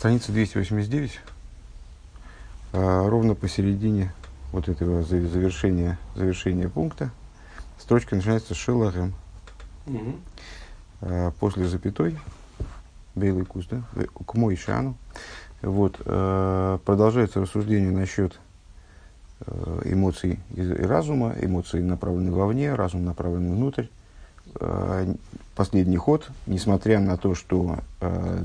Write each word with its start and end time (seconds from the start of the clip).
страница 0.00 0.32
289, 0.32 1.20
а, 2.72 3.06
ровно 3.06 3.34
посередине 3.34 4.14
вот 4.50 4.66
этого 4.70 5.02
завершения, 5.02 5.98
завершения 6.14 6.70
пункта, 6.70 7.10
строчка 7.78 8.16
начинается 8.16 8.54
с 8.54 8.56
шелахем. 8.56 9.12
Угу. 9.86 11.32
После 11.38 11.68
запятой, 11.68 12.18
белый 13.14 13.44
куст, 13.44 13.68
да, 13.70 13.82
к 14.26 14.34
мой 14.36 14.56
шану. 14.56 14.96
Вот, 15.60 16.00
а, 16.06 16.78
продолжается 16.78 17.42
рассуждение 17.42 17.90
насчет 17.90 18.40
а, 19.42 19.82
эмоций 19.84 20.40
и 20.54 20.62
разума, 20.62 21.34
эмоции 21.38 21.82
направлены 21.82 22.32
вовне, 22.32 22.74
разум 22.74 23.04
направлен 23.04 23.54
внутрь. 23.54 23.88
Последний 25.54 25.98
ход, 25.98 26.28
несмотря 26.46 26.98
на 26.98 27.16
то, 27.16 27.36
что 27.36 27.78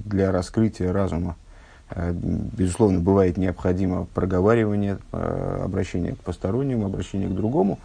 для 0.05 0.31
раскрытия 0.31 0.93
разума 0.93 1.35
Э, 1.35 1.44
безусловно, 1.93 2.99
бывает 2.99 3.37
необходимо 3.37 4.05
проговаривание, 4.13 4.97
э, 5.11 5.61
обращение 5.63 6.13
к 6.13 6.19
постороннему, 6.19 6.85
обращение 6.85 7.29
к 7.29 7.33
другому. 7.33 7.79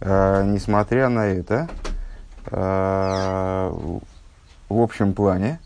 Э, 0.00 0.44
несмотря 0.44 1.08
на 1.08 1.26
это, 1.26 1.68
в 2.50 3.70
общем 4.70 5.12
плане, 5.12 5.60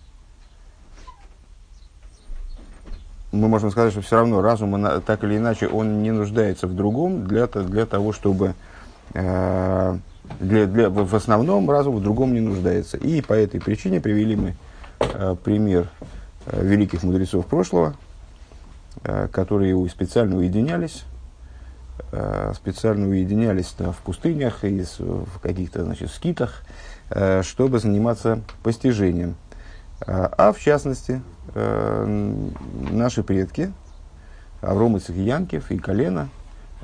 мы 3.31 3.47
можем 3.49 3.71
сказать, 3.71 3.93
что 3.93 4.03
все 4.03 4.17
равно 4.17 4.43
разум, 4.43 4.85
так 5.07 5.23
или 5.23 5.37
иначе, 5.37 5.69
он 5.69 6.03
не 6.03 6.11
нуждается 6.11 6.67
в 6.67 6.75
другом 6.75 7.27
для, 7.27 7.47
для 7.47 7.87
того, 7.87 8.13
чтобы... 8.13 8.55
Для, 9.13 10.67
для, 10.67 10.91
в 10.91 11.15
основном 11.15 11.71
разум 11.71 11.97
в 11.97 12.03
другом 12.03 12.35
не 12.35 12.41
нуждается. 12.41 12.97
И 12.97 13.21
по 13.21 13.35
этой 13.35 13.61
причине 13.61 14.01
привели 14.01 14.35
мы 14.35 14.55
пример 15.45 15.89
Э, 16.01 16.14
великих 16.47 17.03
мудрецов 17.03 17.47
прошлого, 17.47 17.95
э, 19.03 19.29
которые 19.29 19.89
специально 19.89 20.37
уединялись, 20.37 21.05
э, 22.13 22.53
специально 22.55 23.09
уединялись 23.09 23.75
в 23.79 23.97
пустынях 24.05 24.65
и 24.65 24.85
в 24.99 25.39
каких-то 25.41 25.85
значит, 25.85 26.11
скитах, 26.11 26.63
чтобы 27.43 27.79
заниматься 27.79 28.41
постижением. 28.63 29.37
А 30.07 30.53
в 30.53 30.59
частности, 30.59 31.23
наши 31.55 33.23
предки, 33.23 33.73
Авром 34.63 34.97
Янкев 34.97 35.71
и 35.71 35.79
Колено, 35.79 36.31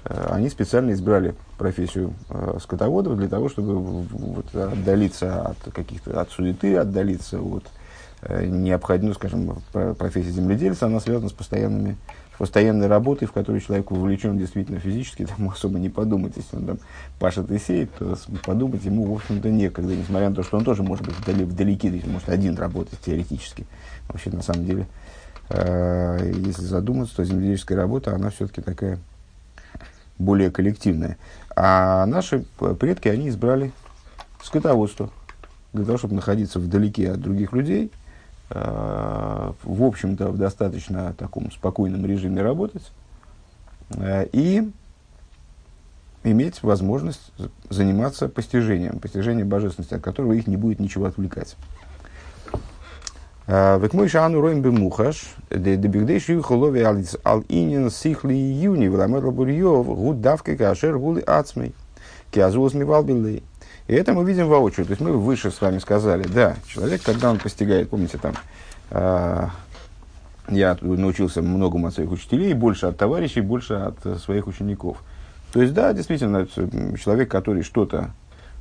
они 0.05 0.51
специально 0.51 0.93
избрали 0.93 1.35
профессию 1.59 2.15
скотоводов 2.61 3.17
для 3.17 3.29
того, 3.29 3.49
чтобы 3.49 4.05
отдалиться 4.53 5.43
от 5.43 5.73
каких-то 5.73 6.21
от 6.21 6.31
суеты, 6.31 6.77
отдалиться 6.77 7.41
от 7.41 7.65
Э, 8.23 8.45
необходимо, 8.47 9.15
скажем, 9.15 9.63
профессия 9.73 10.31
земледельца, 10.31 10.87
она 10.87 11.01
связана 11.01 11.29
с 11.29 11.33
постоянными 11.33 11.97
постоянной 12.41 12.87
работой, 12.87 13.27
в 13.27 13.33
которой 13.33 13.61
человек 13.61 13.91
вовлечен 13.91 14.39
действительно 14.39 14.81
физически, 14.81 15.27
там 15.27 15.51
особо 15.53 15.79
не 15.79 15.91
подумать, 15.91 16.33
если 16.37 16.57
он 16.57 16.65
там 16.65 16.79
пашет 17.19 17.51
и 17.51 17.59
сеет, 17.59 17.91
то 17.99 18.17
подумать 18.47 18.83
ему, 18.83 19.05
в 19.05 19.17
общем-то, 19.17 19.51
некогда, 19.51 19.95
несмотря 19.95 20.31
на 20.31 20.35
то, 20.35 20.43
что 20.43 20.57
он 20.57 20.65
тоже 20.65 20.83
может 20.83 21.05
быть 21.05 21.15
вдали, 21.19 21.45
вдалеке, 21.45 22.03
может 22.07 22.31
один 22.31 22.57
работать 22.57 22.99
теоретически. 23.05 23.67
Вообще, 24.09 24.31
на 24.31 24.41
самом 24.41 24.65
деле, 24.65 24.87
э, 25.51 26.33
если 26.35 26.63
задуматься, 26.63 27.17
то 27.17 27.25
земледельческая 27.27 27.77
работа, 27.77 28.15
она 28.15 28.31
все-таки 28.31 28.63
такая 28.63 28.99
более 30.19 30.51
коллективная. 30.51 31.19
А 31.55 32.07
наши 32.07 32.47
предки, 32.79 33.09
они 33.09 33.29
избрали 33.29 33.71
скотоводство 34.43 35.11
для 35.75 35.85
того, 35.85 35.99
чтобы 35.99 36.15
находиться 36.15 36.59
вдалеке 36.59 37.13
от 37.13 37.21
других 37.21 37.53
людей, 37.53 37.91
в 38.51 39.85
общем-то, 39.85 40.29
в 40.29 40.39
достаточно 40.39 41.15
таком 41.17 41.53
спокойном 41.53 42.05
режиме 42.05 42.43
работать 42.43 42.91
э, 43.95 44.27
и 44.33 44.69
иметь 46.25 46.63
возможность 46.63 47.33
заниматься 47.69 48.29
постижением, 48.29 48.99
постижением 48.99 49.49
божественности, 49.49 49.95
от 49.95 50.03
которого 50.03 50.33
их 50.33 50.49
не 50.49 50.57
будет 50.57 50.81
ничего 50.81 51.07
отвлекать. 51.07 51.57
Э, 53.47 53.79
Век 53.81 53.93
мой 53.93 54.09
шану 54.09 54.41
роем 54.41 54.63
бемухаш, 54.63 55.33
де 55.51 55.77
дебигдеш 55.77 56.29
юхолови 56.29 56.83
ал 57.25 57.45
инин 57.49 57.91
сихли 57.91 58.35
юни, 58.35 58.89
вламер 58.89 59.27
лабурьев, 59.27 59.87
гуд 59.87 60.21
давка 60.21 60.57
кашер 60.57 60.99
гули 60.99 61.23
ацмей, 61.27 61.73
киазуз 62.33 62.75
мивалбилей. 62.75 63.45
И 63.91 63.93
это 63.93 64.13
мы 64.13 64.25
видим 64.25 64.47
воочию. 64.47 64.87
То 64.87 64.93
есть 64.93 65.03
мы 65.03 65.19
выше 65.19 65.51
с 65.51 65.61
вами 65.61 65.79
сказали, 65.79 66.23
да, 66.23 66.55
человек, 66.69 67.03
когда 67.03 67.29
он 67.29 67.41
постигает, 67.41 67.91
помните, 67.91 68.19
там, 68.19 68.35
э, 68.93 69.49
я 70.49 70.79
научился 70.81 71.43
многому 71.43 71.89
от 71.89 71.95
своих 71.95 72.13
учителей, 72.13 72.55
больше 72.55 72.87
от 72.87 72.97
товарищей, 72.97 73.41
больше 73.41 73.75
от 73.75 74.21
своих 74.21 74.47
учеников. 74.47 74.99
То 75.53 75.61
есть, 75.61 75.75
да, 75.75 75.93
действительно, 75.93 76.47
человек, 76.47 77.33
который 77.33 77.65
что-то 77.65 78.13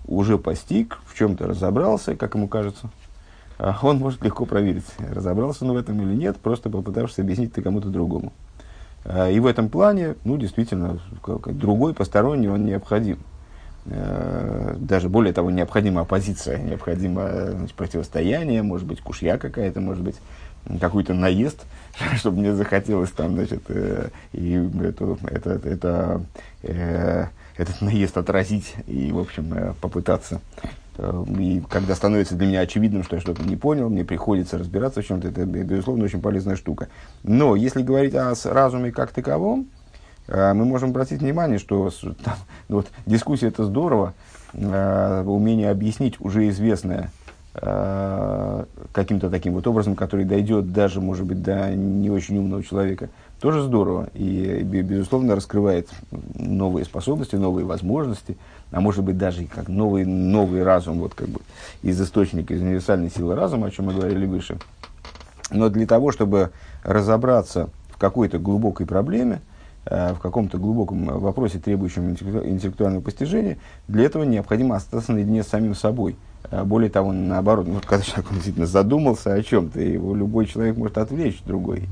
уже 0.08 0.40
постиг, 0.40 0.98
в 1.06 1.16
чем-то 1.16 1.46
разобрался, 1.46 2.16
как 2.16 2.34
ему 2.34 2.48
кажется, 2.48 2.90
а, 3.60 3.78
он 3.84 4.00
может 4.00 4.24
легко 4.24 4.48
проверить, 4.48 4.86
разобрался 4.98 5.64
он 5.64 5.74
в 5.74 5.78
этом 5.78 6.02
или 6.02 6.16
нет, 6.16 6.38
просто 6.38 6.72
попытавшись 6.72 7.20
объяснить 7.20 7.52
это 7.52 7.62
кому-то 7.62 7.90
другому. 7.90 8.34
А, 9.06 9.30
и 9.30 9.40
в 9.40 9.46
этом 9.46 9.70
плане, 9.70 10.16
ну, 10.24 10.38
действительно, 10.38 11.00
другой, 11.46 11.94
посторонний, 11.94 12.48
он 12.48 12.66
необходим. 12.66 13.20
Даже 13.90 15.10
более 15.10 15.34
того, 15.34 15.50
необходима 15.52 16.02
оппозиция, 16.02 16.58
необходимо 16.60 17.52
значит, 17.52 17.76
противостояние, 17.76 18.62
может 18.62 18.88
быть, 18.88 19.02
кушья 19.02 19.38
какая-то, 19.38 19.82
может 19.82 20.04
быть, 20.04 20.16
какой-то 20.80 21.14
наезд, 21.14 21.66
чтобы 22.18 22.40
мне 22.40 22.54
захотелось 22.54 23.12
там, 23.12 23.34
значит, 23.36 23.64
э, 23.70 24.10
и 24.34 24.70
эту, 24.84 25.18
это, 25.30 25.52
это, 25.64 26.22
э, 26.64 27.26
этот 27.58 27.82
наезд 27.82 28.18
отразить 28.18 28.76
и, 28.88 29.12
в 29.12 29.20
общем, 29.20 29.54
э, 29.54 29.74
попытаться. 29.82 30.42
Э, 30.98 31.26
и 31.38 31.62
когда 31.70 31.96
становится 31.96 32.36
для 32.36 32.48
меня 32.48 32.60
очевидным, 32.62 33.04
что 33.04 33.16
я 33.16 33.22
что-то 33.22 33.44
не 33.44 33.56
понял, 33.56 33.90
мне 33.90 34.04
приходится 34.06 34.58
разбираться 34.58 35.02
в 35.02 35.08
чем-то, 35.08 35.30
это, 35.30 35.46
безусловно, 35.46 36.06
очень 36.06 36.22
полезная 36.22 36.56
штука. 36.56 36.90
Но 37.24 37.56
если 37.56 37.82
говорить 37.82 38.16
о 38.16 38.34
разуме 38.46 38.92
как 38.92 39.12
таковом, 39.12 39.68
мы 40.30 40.66
можем 40.66 40.92
обратить 40.92 41.22
внимание, 41.22 41.58
что 41.58 41.90
там, 42.24 42.36
ну 42.68 42.78
вот, 42.78 42.88
дискуссия 43.06 43.48
это 43.48 43.66
здорово, 43.66 44.14
э, 44.54 45.24
умение 45.26 45.72
объяснить 45.72 46.20
уже 46.20 46.48
известное 46.50 47.12
э, 47.56 48.66
каким-то 48.94 49.30
таким 49.30 49.54
вот 49.54 49.66
образом, 49.66 49.96
который 49.96 50.26
дойдет 50.26 50.72
даже, 50.72 51.02
может 51.02 51.26
быть, 51.26 51.42
до 51.42 51.72
не 51.76 52.12
очень 52.12 52.38
умного 52.38 52.64
человека, 52.64 53.10
тоже 53.42 53.64
здорово 53.64 54.10
и, 54.14 54.62
безусловно, 54.64 55.36
раскрывает 55.36 55.90
новые 56.36 56.86
способности, 56.86 57.36
новые 57.36 57.66
возможности, 57.66 58.38
а 58.72 58.82
может 58.82 59.04
быть 59.04 59.18
даже 59.18 59.46
как 59.46 59.68
новый, 59.68 60.06
новый 60.06 60.64
разум, 60.64 61.00
вот 61.00 61.14
как 61.16 61.30
бы 61.30 61.40
из 61.82 62.00
источника, 62.00 62.54
из 62.54 62.62
универсальной 62.62 63.10
силы 63.10 63.36
разума, 63.36 63.68
о 63.68 63.72
чем 63.72 63.86
мы 63.86 63.94
говорили 63.94 64.26
выше. 64.26 64.60
Но 65.52 65.70
для 65.70 65.88
того, 65.88 66.12
чтобы 66.12 66.52
разобраться 66.84 67.70
в 67.90 67.98
какой-то 67.98 68.38
глубокой 68.38 68.86
проблеме, 68.86 69.42
в 69.90 70.20
каком-то 70.22 70.58
глубоком 70.58 71.06
вопросе, 71.20 71.58
требующем 71.58 72.12
интеллектуального 72.12 73.02
постижения, 73.02 73.58
для 73.88 74.06
этого 74.06 74.24
необходимо 74.24 74.76
остаться 74.76 75.12
наедине 75.12 75.44
с 75.44 75.48
самим 75.48 75.74
собой. 75.74 76.16
Э, 76.52 76.64
более 76.64 76.90
того, 76.90 77.12
наоборот, 77.12 77.68
ну, 77.68 77.80
когда 77.86 78.04
человек 78.04 78.32
действительно 78.32 78.66
задумался 78.66 79.34
о 79.34 79.44
чем-то, 79.44 79.80
его 79.80 80.16
любой 80.16 80.46
человек 80.46 80.78
может 80.78 80.98
отвлечь 80.98 81.42
другой. 81.46 81.84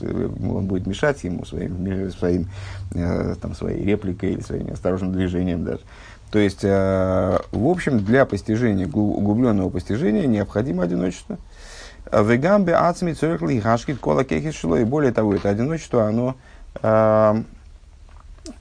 Он 0.00 0.66
будет 0.66 0.86
мешать 0.86 1.22
ему 1.24 1.44
своим, 1.44 2.10
своим, 2.10 2.48
э, 2.94 3.34
там, 3.40 3.54
своей 3.54 3.84
репликой 3.84 4.32
или 4.32 4.40
своим 4.40 4.72
осторожным 4.72 5.12
движением 5.12 5.64
даже. 5.64 5.80
То 6.30 6.38
есть, 6.38 6.62
в 6.62 7.42
общем, 7.52 8.02
для 8.02 8.24
постижения, 8.24 8.86
углубленного 8.86 9.68
постижения 9.68 10.26
необходимо 10.26 10.84
одиночество. 10.84 11.36
В 12.10 12.38
гамбе 12.38 12.74
ацми 12.74 13.12
церкли 13.12 13.60
хашкит 13.60 13.98
кола 13.98 14.24
кехишло. 14.24 14.78
И 14.78 14.84
более 14.84 15.12
того, 15.12 15.34
это 15.34 15.50
одиночество, 15.50 16.06
оно 16.06 16.34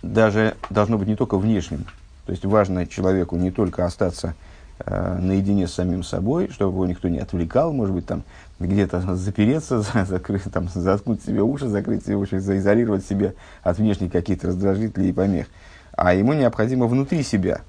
даже 0.02 0.56
должно 0.70 0.98
быть 0.98 1.08
не 1.08 1.16
только 1.16 1.38
внешним. 1.38 1.86
То 2.26 2.32
есть 2.32 2.46
важно 2.46 2.88
человеку 2.88 3.36
не 3.36 3.52
только 3.52 3.86
остаться 3.86 4.36
э, 4.80 5.18
наедине 5.20 5.68
с 5.68 5.74
самим 5.74 6.04
собой, 6.04 6.50
чтобы 6.50 6.74
его 6.74 6.86
никто 6.86 7.08
не 7.08 7.20
отвлекал, 7.20 7.74
может 7.74 7.96
быть, 7.96 8.06
там 8.06 8.24
где-то 8.60 9.16
запереться, 9.16 9.82
закрыть, 10.06 10.44
там, 10.44 10.70
заткнуть 10.74 11.24
себе 11.24 11.42
уши, 11.42 11.68
закрыть 11.68 12.06
себе 12.06 12.16
уши, 12.16 12.40
заизолировать 12.40 13.06
себя 13.06 13.34
от 13.64 13.78
внешних 13.78 14.12
каких-то 14.12 14.48
раздражителей 14.48 15.10
и 15.10 15.14
помех. 15.14 15.48
А 15.94 16.14
ему 16.14 16.34
необходимо 16.34 16.88
внутри 16.88 17.24
себя 17.24 17.62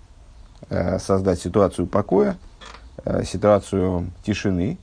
э, 0.69 0.99
создать 0.99 1.41
ситуацию 1.41 1.87
покоя, 1.87 2.37
э, 3.05 3.25
ситуацию 3.25 4.11
тишины, 4.23 4.79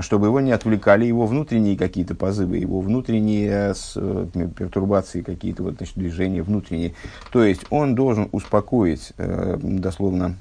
чтобы 0.00 0.28
его 0.28 0.40
не 0.40 0.52
отвлекали 0.52 1.04
его 1.04 1.26
внутренние 1.26 1.76
какие-то 1.76 2.14
позывы, 2.14 2.56
его 2.56 2.80
внутренние 2.80 3.74
с, 3.74 3.92
э, 3.96 4.26
пертурбации, 4.56 5.20
какие-то 5.20 5.62
вот, 5.62 5.76
значит, 5.76 5.96
движения 5.96 6.42
внутренние. 6.42 6.94
То 7.30 7.44
есть 7.44 7.66
он 7.70 7.94
должен 7.94 8.28
успокоить, 8.32 9.12
э, 9.18 9.58
дословно, 9.60 10.36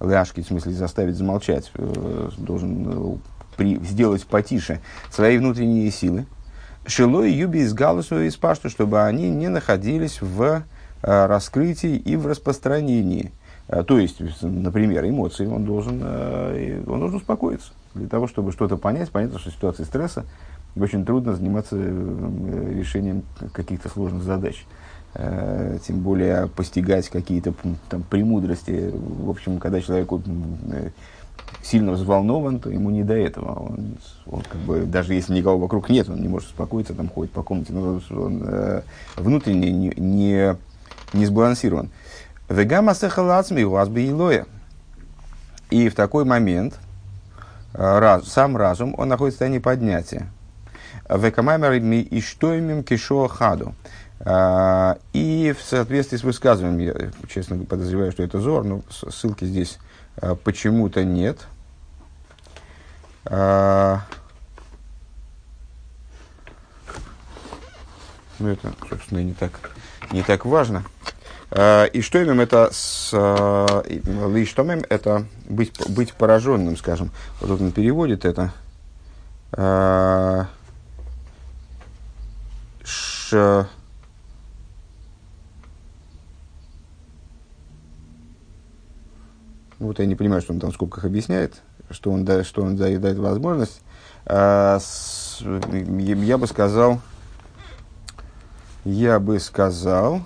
ляшки, 0.00 0.40
в 0.40 0.46
смысле 0.46 0.72
заставить 0.72 1.14
замолчать, 1.14 1.70
должен 2.38 3.20
при, 3.56 3.76
сделать 3.84 4.26
потише 4.26 4.80
свои 5.10 5.38
внутренние 5.38 5.90
силы, 5.90 6.26
Шилой 6.86 7.30
юби 7.30 7.58
из 7.58 7.74
галусу 7.74 8.22
из 8.22 8.36
пашту, 8.36 8.70
чтобы 8.70 9.02
они 9.02 9.28
не 9.28 9.48
находились 9.48 10.22
в 10.22 10.62
раскрытии 11.02 11.94
и 11.94 12.16
в 12.16 12.26
распространении. 12.26 13.32
То 13.68 13.98
есть, 13.98 14.16
например, 14.40 15.06
эмоции, 15.06 15.46
он 15.46 15.66
должен, 15.66 16.02
он 16.02 16.98
должен 16.98 17.16
успокоиться. 17.18 17.72
Для 17.94 18.08
того, 18.08 18.26
чтобы 18.28 18.52
что-то 18.52 18.76
понять, 18.76 19.10
понятно, 19.10 19.38
что 19.38 19.50
в 19.50 19.54
ситуации 19.54 19.84
стресса 19.84 20.24
очень 20.76 21.04
трудно 21.04 21.34
заниматься 21.34 21.76
решением 21.76 23.24
каких-то 23.52 23.88
сложных 23.88 24.22
задач. 24.22 24.64
Э, 25.14 25.78
тем 25.84 26.00
более 26.00 26.46
постигать 26.46 27.08
какие-то 27.08 27.52
там 27.88 28.04
премудрости. 28.04 28.92
В 28.94 29.28
общем, 29.28 29.58
когда 29.58 29.80
человек 29.80 30.08
э, 30.12 30.90
сильно 31.62 31.92
взволнован, 31.92 32.60
то 32.60 32.70
ему 32.70 32.90
не 32.90 33.02
до 33.02 33.14
этого. 33.14 33.70
Он, 33.70 33.96
он 34.26 34.42
как 34.42 34.60
бы, 34.60 34.82
даже 34.82 35.14
если 35.14 35.34
никого 35.34 35.58
вокруг 35.58 35.88
нет, 35.88 36.08
он 36.08 36.20
не 36.20 36.28
может 36.28 36.50
успокоиться, 36.50 36.94
там 36.94 37.08
ходит 37.08 37.32
по 37.32 37.42
комнате, 37.42 37.72
но 37.72 38.00
он 38.10 38.42
э, 38.46 38.82
внутренне 39.16 39.72
не, 39.72 39.92
не, 39.96 40.56
не 41.12 41.26
сбалансирован. 41.26 41.90
Вегама 42.48 42.94
сехалацми 42.94 43.62
у 43.64 43.70
вас 43.70 43.88
бы 43.88 44.44
И 45.70 45.88
в 45.88 45.94
такой 45.94 46.24
момент 46.24 46.74
э, 46.74 46.89
раз, 47.72 48.28
сам 48.28 48.56
разум, 48.56 48.94
он 48.98 49.08
находится 49.08 49.36
в 49.36 49.38
состоянии 49.38 49.58
поднятия. 49.58 50.30
Векамаймер 51.08 51.72
и 51.72 52.20
что 52.20 52.54
имем 52.54 52.84
кишо 52.84 53.28
хаду. 53.28 53.74
А, 54.22 54.98
и 55.14 55.54
в 55.58 55.62
соответствии 55.62 56.18
с 56.18 56.22
высказыванием, 56.24 56.78
я 56.78 57.28
честно 57.28 57.64
подозреваю, 57.64 58.12
что 58.12 58.22
это 58.22 58.38
Зор, 58.38 58.64
но 58.64 58.82
ссылки 58.90 59.44
здесь 59.44 59.78
а, 60.16 60.34
почему-то 60.34 61.04
нет. 61.04 61.46
А, 63.24 64.00
ну, 68.38 68.48
это, 68.48 68.72
собственно, 68.88 69.22
не 69.22 69.32
так, 69.32 69.52
не 70.12 70.22
так 70.22 70.44
важно. 70.44 70.84
И 71.52 72.00
что 72.02 72.22
имеем 72.22 72.40
это 72.40 72.70
с 72.72 73.12
лиштомем, 73.12 74.84
это 74.88 75.24
быть, 75.48 75.72
быть 75.88 76.12
пораженным, 76.14 76.76
скажем. 76.76 77.10
Вот 77.40 77.60
он 77.60 77.72
переводит 77.72 78.24
это. 78.24 78.52
Ш, 82.84 83.66
Вот 89.80 89.98
я 89.98 90.04
не 90.04 90.14
понимаю, 90.14 90.42
что 90.42 90.52
он 90.52 90.60
там 90.60 90.70
в 90.70 90.74
скобках 90.74 91.06
объясняет, 91.06 91.62
что 91.90 92.10
он, 92.10 92.26
да, 92.26 92.44
что 92.44 92.62
он 92.62 92.76
дает 92.76 93.16
возможность. 93.16 93.80
А, 94.26 94.78
с, 94.78 95.40
я 95.40 96.36
бы 96.36 96.46
сказал, 96.46 97.00
я 98.84 99.18
бы 99.18 99.40
сказал, 99.40 100.20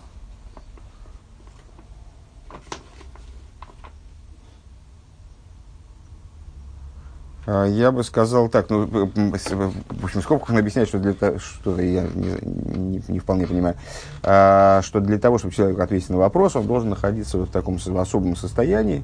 Я 7.46 7.92
бы 7.92 8.02
сказал 8.04 8.48
так, 8.48 8.70
ну, 8.70 8.86
в 8.86 10.04
общем, 10.04 10.20
в 10.20 10.24
скобках 10.24 10.50
он 10.50 10.58
объясняет, 10.58 10.88
что 10.88 10.98
для 10.98 11.12
того, 11.12 11.38
что 11.38 11.78
я 11.78 12.04
не, 12.14 12.38
не, 12.42 13.02
не 13.06 13.18
вполне 13.18 13.46
понимаю, 13.46 13.76
а, 14.22 14.80
что 14.82 15.00
для 15.00 15.18
того, 15.18 15.36
чтобы 15.36 15.52
человек 15.54 15.78
ответить 15.78 16.08
на 16.08 16.16
вопрос, 16.16 16.56
он 16.56 16.66
должен 16.66 16.88
находиться 16.88 17.36
в 17.38 17.46
таком 17.50 17.78
особом 17.98 18.34
состоянии, 18.34 19.02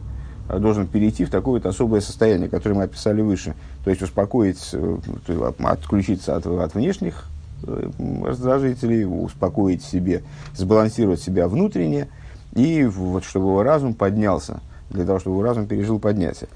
должен 0.59 0.87
перейти 0.87 1.27
в 1.27 1.31
такое 1.31 1.61
вот 1.61 1.67
особое 1.67 2.01
состояние, 2.01 2.49
которое 2.49 2.77
мы 2.77 2.85
описали 2.85 3.21
выше. 3.21 3.55
То 3.85 3.91
есть 3.91 4.03
успокоить, 4.03 4.71
э, 4.73 5.53
отключиться 5.63 6.35
от, 6.35 6.47
от 6.47 6.75
внешних 6.75 7.27
э, 7.63 7.91
раздражителей, 8.25 9.05
успокоить 9.05 9.85
себе, 9.85 10.23
сбалансировать 10.55 11.21
себя 11.21 11.47
внутренне, 11.47 12.09
и 12.55 12.85
вот 12.85 13.25
чтобы 13.25 13.47
его 13.47 13.63
разум 13.63 13.93
поднялся, 13.93 14.61
для 14.89 15.05
того, 15.05 15.19
чтобы 15.19 15.37
его 15.37 15.43
разум 15.43 15.67
пережил 15.67 15.99
поднятие. 15.99 16.49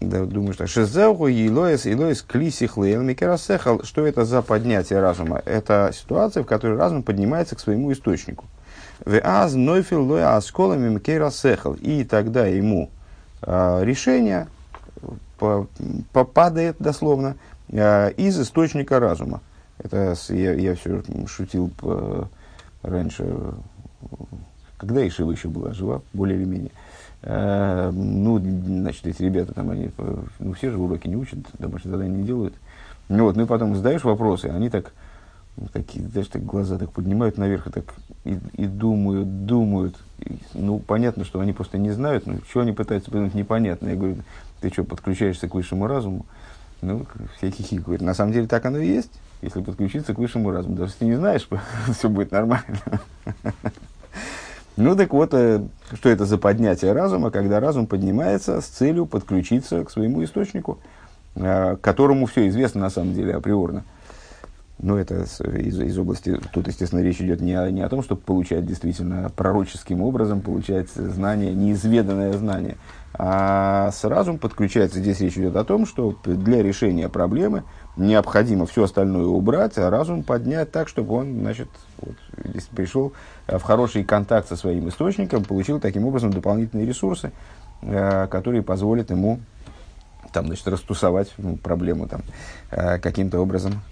Да, 0.00 0.26
думаю, 0.26 0.52
что 0.52 0.66
Шизеуху 0.66 1.28
Илоис 1.28 1.86
Илоис 1.86 2.20
Клисихлейл 2.22 3.02
Микерасехал. 3.02 3.82
Что 3.82 4.06
это 4.06 4.26
за 4.26 4.42
поднятие 4.42 5.00
разума? 5.00 5.40
Это 5.46 5.90
ситуация, 5.94 6.42
в 6.42 6.46
которой 6.46 6.76
разум 6.76 7.02
поднимается 7.02 7.56
к 7.56 7.60
своему 7.60 7.90
источнику. 7.92 8.44
Веаз 9.06 9.54
нойфил 9.54 10.04
лоя 10.04 10.36
асколами 10.36 10.90
мкейра 10.90 11.30
сехал. 11.30 11.74
И 11.74 12.04
тогда 12.04 12.46
ему 12.46 12.90
э, 13.42 13.84
решение 13.84 14.48
попадает 16.12 16.76
дословно 16.78 17.36
э, 17.68 18.12
из 18.12 18.38
источника 18.38 19.00
разума. 19.00 19.40
Это 19.78 20.14
я, 20.28 20.52
я 20.52 20.74
все 20.74 21.02
шутил 21.26 21.70
по, 21.70 22.28
раньше, 22.82 23.24
когда 24.76 25.06
Ишива 25.06 25.30
еще 25.30 25.48
была 25.48 25.72
жива, 25.72 26.02
более 26.12 26.38
или 26.38 26.44
менее. 26.44 26.70
Э, 27.22 27.90
ну, 27.92 28.38
значит, 28.38 29.06
эти 29.06 29.22
ребята 29.22 29.54
там, 29.54 29.70
они, 29.70 29.90
ну, 30.38 30.52
все 30.52 30.70
же 30.70 30.78
уроки 30.78 31.08
не 31.08 31.16
учат, 31.16 31.38
домашние 31.58 31.92
задания 31.92 32.18
не 32.18 32.24
делают. 32.24 32.54
Ну, 33.08 33.24
вот, 33.24 33.36
ну 33.36 33.44
и 33.44 33.46
потом 33.46 33.74
задаешь 33.74 34.04
вопросы, 34.04 34.46
они 34.46 34.68
так, 34.68 34.92
такие, 35.72 36.06
знаешь, 36.08 36.28
так 36.28 36.44
глаза 36.44 36.78
так 36.78 36.92
поднимают 36.92 37.38
наверх 37.38 37.68
и 37.68 37.70
так 37.70 37.94
и, 38.24 38.38
и 38.54 38.66
думают, 38.66 39.46
думают. 39.46 39.96
И, 40.18 40.38
ну, 40.54 40.78
понятно, 40.78 41.24
что 41.24 41.40
они 41.40 41.52
просто 41.52 41.78
не 41.78 41.90
знают, 41.90 42.26
но 42.26 42.34
что 42.48 42.60
они 42.60 42.72
пытаются 42.72 43.10
придумать, 43.10 43.34
непонятно. 43.34 43.88
Я 43.88 43.96
говорю, 43.96 44.16
ты 44.60 44.70
что, 44.70 44.84
подключаешься 44.84 45.48
к 45.48 45.54
высшему 45.54 45.86
разуму? 45.86 46.26
Ну, 46.82 47.06
все 47.36 47.50
хихикают. 47.50 48.02
На 48.02 48.14
самом 48.14 48.32
деле 48.32 48.46
так 48.46 48.64
оно 48.66 48.78
и 48.78 48.86
есть, 48.86 49.12
если 49.40 49.62
подключиться 49.62 50.14
к 50.14 50.18
высшему 50.18 50.50
разуму. 50.50 50.76
Даже 50.76 50.90
если 50.90 50.98
ты 51.00 51.04
не 51.06 51.16
знаешь, 51.16 51.48
все 51.96 52.08
будет 52.08 52.32
нормально. 52.32 52.80
Ну, 54.76 54.94
так 54.94 55.12
вот, 55.12 55.32
э, 55.32 55.62
что 55.94 56.10
это 56.10 56.26
за 56.26 56.36
поднятие 56.36 56.92
разума, 56.92 57.30
когда 57.30 57.60
разум 57.60 57.86
поднимается 57.86 58.60
с 58.60 58.66
целью 58.66 59.06
подключиться 59.06 59.82
к 59.84 59.90
своему 59.90 60.22
источнику, 60.22 60.78
э, 61.34 61.76
которому 61.80 62.26
все 62.26 62.46
известно 62.48 62.82
на 62.82 62.90
самом 62.90 63.14
деле 63.14 63.34
априорно. 63.34 63.84
Но 64.78 64.98
это 64.98 65.22
из, 65.22 65.80
из 65.80 65.98
области, 65.98 66.38
тут, 66.52 66.68
естественно, 66.68 67.00
речь 67.00 67.22
идет 67.22 67.40
не 67.40 67.54
о, 67.54 67.70
не 67.70 67.80
о 67.80 67.88
том, 67.88 68.02
чтобы 68.02 68.20
получать 68.20 68.66
действительно 68.66 69.30
пророческим 69.34 70.02
образом, 70.02 70.42
получать 70.42 70.90
знание, 70.90 71.54
неизведанное 71.54 72.34
знание, 72.34 72.76
а 73.14 73.90
с 73.92 74.04
разум 74.04 74.36
подключается. 74.36 74.98
Здесь 74.98 75.20
речь 75.20 75.38
идет 75.38 75.56
о 75.56 75.64
том, 75.64 75.86
что 75.86 76.14
для 76.24 76.62
решения 76.62 77.08
проблемы 77.08 77.62
необходимо 77.96 78.66
все 78.66 78.84
остальное 78.84 79.24
убрать, 79.24 79.78
а 79.78 79.88
разум 79.88 80.22
поднять 80.22 80.72
так, 80.72 80.88
чтобы 80.88 81.14
он, 81.14 81.40
значит, 81.40 81.68
вот, 81.98 82.16
пришел 82.74 83.12
в 83.46 83.60
хороший 83.60 84.04
контакт 84.04 84.48
со 84.48 84.56
своим 84.56 84.88
источником, 84.88 85.44
получил 85.44 85.80
таким 85.80 86.06
образом 86.06 86.32
дополнительные 86.32 86.86
ресурсы, 86.86 87.32
э, 87.82 88.26
которые 88.28 88.62
позволят 88.62 89.10
ему 89.10 89.40
там, 90.32 90.46
значит, 90.46 90.68
растусовать 90.68 91.32
ну, 91.38 91.56
проблему 91.56 92.08
там, 92.08 92.22
э, 92.70 92.98
каким-то 92.98 93.40
образом 93.40 93.82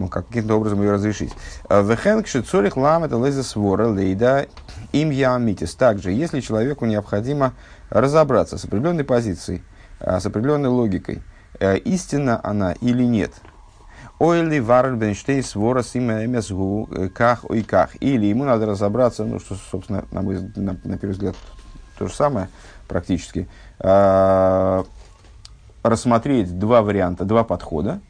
ну, 0.00 0.08
каким-то 0.08 0.54
образом 0.54 0.80
ее 0.80 0.92
разрешить. 0.92 1.32
Э, 1.68 1.82
Вехенк 1.82 2.26
шицорих 2.26 2.76
лам 2.76 3.04
это 3.04 3.22
леза 3.22 3.42
свора 3.42 3.86
лейда. 3.88 4.46
Также, 5.78 6.10
если 6.10 6.40
человеку 6.40 6.86
необходимо 6.86 7.52
разобраться 7.90 8.56
с 8.56 8.64
определенной 8.64 9.04
позицией, 9.04 9.62
э, 10.00 10.18
с 10.18 10.24
определенной 10.24 10.70
логикой, 10.70 11.22
э, 11.58 11.76
истинна 11.78 12.40
она 12.42 12.72
или 12.72 13.04
нет, 13.04 13.32
Ойли 14.20 14.60
варль 14.60 14.94
бенштей 14.94 15.42
свора 15.42 15.82
симэмэсгу 15.82 17.10
ках 17.12 17.44
ой 17.50 17.62
ках. 17.62 17.90
Или 18.00 18.26
ему 18.26 18.44
надо 18.44 18.66
разобраться, 18.66 19.24
ну, 19.24 19.40
что, 19.40 19.56
собственно, 19.56 20.04
на, 20.12 20.22
мой, 20.22 20.38
на, 20.54 20.76
на 20.84 20.96
первый 20.96 21.14
взгляд, 21.14 21.34
то 21.98 22.06
же 22.06 22.14
самое 22.14 22.48
практически, 22.86 23.48
рассмотреть 25.82 26.58
два 26.58 26.82
варианта, 26.82 27.24
два 27.24 27.42
подхода, 27.44 28.00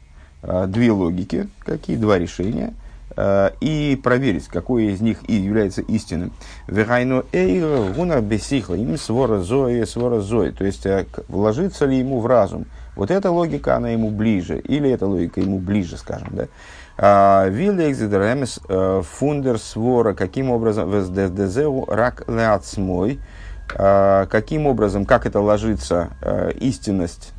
Э, 0.43 0.65
две 0.67 0.91
логики, 0.91 1.47
какие 1.59 1.97
два 1.97 2.17
решения, 2.17 2.73
э, 3.15 3.51
и 3.61 3.99
проверить, 4.01 4.47
какое 4.47 4.85
из 4.85 4.99
них 4.99 5.19
и 5.29 5.35
является 5.35 5.81
истинным. 5.81 6.31
Верайно 6.67 7.23
эйр 7.31 7.93
гуна 7.93 8.21
бесихла 8.21 8.73
им 8.73 8.97
свора 8.97 9.41
зои 9.41 9.83
свора 9.83 10.21
зои. 10.21 10.49
То 10.49 10.65
есть, 10.65 10.85
э, 10.87 11.05
вложится 11.27 11.85
ли 11.85 11.99
ему 11.99 12.19
в 12.19 12.25
разум. 12.25 12.65
Вот 12.95 13.11
эта 13.11 13.31
логика, 13.31 13.75
она 13.75 13.89
ему 13.89 14.09
ближе, 14.09 14.59
или 14.59 14.89
эта 14.89 15.07
логика 15.07 15.39
ему 15.41 15.59
ближе, 15.59 15.97
скажем, 15.97 16.29
да. 16.31 16.47
А, 16.97 17.47
Виллекс 17.47 18.59
фундер 19.07 19.57
свора, 19.57 20.13
каким 20.13 20.51
образом 20.51 20.91
вездездезеу 20.91 21.85
рак 21.85 22.23
леацмой, 22.27 23.19
каким 23.67 24.67
образом, 24.67 25.05
как 25.05 25.25
это 25.25 25.39
ложится 25.39 26.09
истинность 26.59 27.33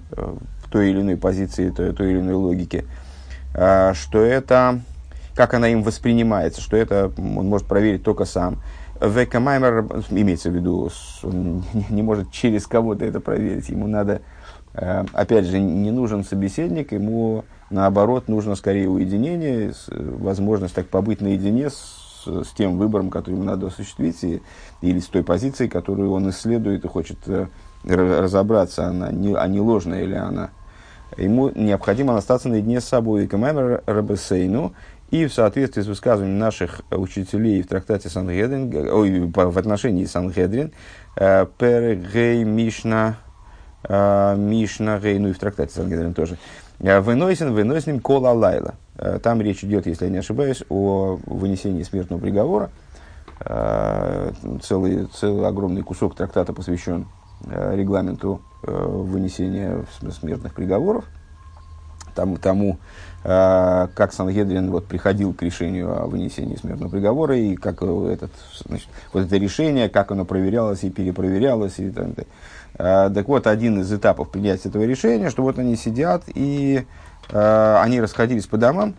той 0.73 0.91
или 0.91 1.03
иной 1.03 1.17
позиции, 1.17 1.71
той, 1.71 1.93
той 1.93 2.11
или 2.13 2.21
иной 2.21 2.35
логики, 2.35 2.85
а, 3.55 3.93
что 3.95 4.21
это, 4.21 4.81
как 5.35 5.55
она 5.55 5.69
им 5.69 5.83
воспринимается, 5.83 6.61
что 6.61 6.77
это 6.77 7.13
он 7.17 7.49
может 7.49 7.69
проверить 7.69 8.03
только 8.03 8.25
сам. 8.25 8.63
Векамаймер, 9.01 9.87
имеется 10.11 10.51
в 10.51 10.55
виду, 10.55 10.91
он 11.23 11.65
не 11.91 12.03
может 12.03 12.33
через 12.33 12.67
кого-то 12.67 13.05
это 13.05 13.21
проверить, 13.21 13.69
ему 13.69 13.87
надо, 13.87 14.15
а, 14.15 14.21
опять 14.75 15.47
же, 15.47 15.59
не 15.59 15.91
нужен 15.91 16.25
собеседник, 16.25 16.93
ему 16.93 17.45
Наоборот, 17.73 18.29
нужно 18.29 18.55
скорее 18.55 18.91
уединение, 18.91 19.73
возможность 19.89 20.75
так 20.75 20.89
побыть 20.89 21.23
наедине 21.23 21.71
с, 21.71 22.27
с 22.27 22.49
тем 22.49 22.77
выбором, 22.77 23.09
который 23.09 23.35
ему 23.37 23.45
надо 23.45 23.69
осуществить, 23.69 24.23
и, 24.23 24.43
или 24.83 24.99
с 24.99 25.07
той 25.07 25.25
позицией, 25.25 25.71
которую 25.71 26.13
он 26.13 26.29
исследует 26.29 26.85
и 26.85 26.89
хочет 26.89 27.17
э, 27.27 27.47
разобраться, 27.85 28.89
она 28.89 29.11
не, 29.11 29.35
а 29.35 29.49
не 29.49 29.59
ложная 29.59 30.03
или 30.03 30.15
она. 30.15 30.51
Ему 31.17 31.49
необходимо 31.49 32.15
остаться 32.19 32.51
наедине 32.51 32.83
с 32.83 32.85
собой. 32.85 33.27
Камаймер 33.27 33.85
Рабесейну, 33.87 34.75
и 35.11 35.25
в 35.25 35.33
соответствии 35.33 35.81
с 35.81 35.87
высказыванием 35.87 36.39
наших 36.39 36.83
учителей 36.91 37.63
в 37.63 37.69
трактате 37.69 38.11
Сангедрин, 38.11 38.71
ой, 38.93 39.21
в 39.21 39.59
отношении 39.59 40.05
Сангедрин, 40.05 40.73
э, 41.17 41.47
Пергей 41.57 42.45
Мишна, 42.45 43.17
э, 43.17 43.32
Мишна 43.89 44.99
Гей, 45.01 45.19
ну 45.19 45.29
и 45.29 45.33
в 45.33 45.39
трактате 45.39 45.75
Сангедрин 45.75 46.15
тоже, 46.15 46.39
э, 46.81 47.01
Выносин, 47.01 47.53
выносим 47.53 48.01
кола 48.01 48.31
лайла. 48.31 48.75
Там 49.23 49.41
речь 49.41 49.65
идет, 49.65 49.87
если 49.87 50.05
я 50.05 50.11
не 50.11 50.19
ошибаюсь, 50.19 50.63
о 50.69 51.19
вынесении 51.27 51.83
смертного 51.83 52.21
приговора. 52.21 52.71
Целый, 54.63 55.07
целый 55.07 55.49
огромный 55.49 55.83
кусок 55.83 56.15
трактата 56.15 56.53
посвящен 56.53 57.07
регламенту 57.51 58.43
вынесения 58.63 59.85
смертных 60.11 60.55
приговоров. 60.55 61.05
Тому, 62.15 62.37
тому 62.37 62.79
как 63.23 64.13
Сангедрин 64.13 64.71
вот, 64.71 64.87
приходил 64.87 65.33
к 65.33 65.43
решению 65.43 66.03
о 66.03 66.07
вынесении 66.07 66.57
смертного 66.57 66.91
приговора, 66.91 67.37
и 67.37 67.55
как 67.55 67.83
этот, 67.83 68.33
значит, 68.67 68.89
вот 69.13 69.25
это 69.27 69.37
решение, 69.37 69.89
как 69.89 70.11
оно 70.11 70.25
проверялось 70.25 70.83
и 70.83 70.91
перепроверялось. 70.91 71.79
И, 71.79 71.91
там, 71.91 72.15
э, 72.17 73.11
так 73.15 73.29
вот, 73.29 73.47
один 73.47 73.81
из 73.81 73.93
этапов 73.93 74.31
принятия 74.31 74.69
этого 74.69 74.85
решения, 74.85 75.31
что 75.31 75.43
вот 75.43 75.59
они 75.59 75.77
сидят, 75.77 76.25
и 76.35 76.85
э, 77.31 77.77
они 77.81 78.01
расходились 78.01 78.47
по 78.47 78.57
домам, 78.57 78.95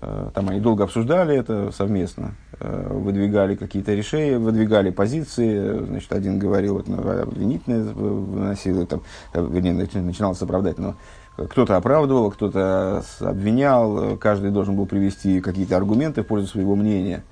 э, 0.00 0.30
там 0.34 0.48
они 0.48 0.58
долго 0.58 0.82
обсуждали 0.82 1.36
это 1.36 1.70
совместно, 1.70 2.34
э, 2.58 2.88
выдвигали 2.90 3.54
какие-то 3.54 3.94
решения, 3.94 4.38
выдвигали 4.38 4.90
позиции. 4.90 5.84
Значит, 5.86 6.12
один 6.12 6.40
говорил, 6.40 6.74
вот, 6.74 6.88
ну, 6.88 6.98
обвинительное 6.98 7.84
выносил, 7.84 8.84
там, 8.86 9.02
вернее, 9.32 9.74
начинал 9.74 10.36
оправдать, 10.40 10.78
но 10.78 10.96
кто-то 11.36 11.76
оправдывал, 11.76 12.30
кто-то 12.30 13.02
обвинял, 13.20 14.16
каждый 14.18 14.50
должен 14.50 14.76
был 14.76 14.86
привести 14.86 15.40
какие-то 15.40 15.76
аргументы 15.76 16.22
в 16.22 16.26
пользу 16.26 16.48
своего 16.48 16.76
мнения. 16.76 17.24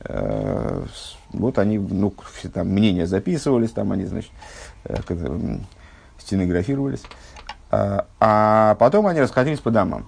Э, 0.00 0.84
вот 1.32 1.58
они, 1.58 1.78
ну, 1.78 2.14
все 2.34 2.48
там 2.48 2.68
мнения 2.68 3.06
записывались, 3.06 3.70
там 3.70 3.92
они, 3.92 4.04
значит, 4.04 4.30
э, 4.84 4.96
стенографировались. 6.18 7.02
А, 7.70 8.06
а 8.20 8.74
потом 8.76 9.06
они 9.06 9.20
расходились 9.20 9.60
по 9.60 9.70
домам. 9.70 10.06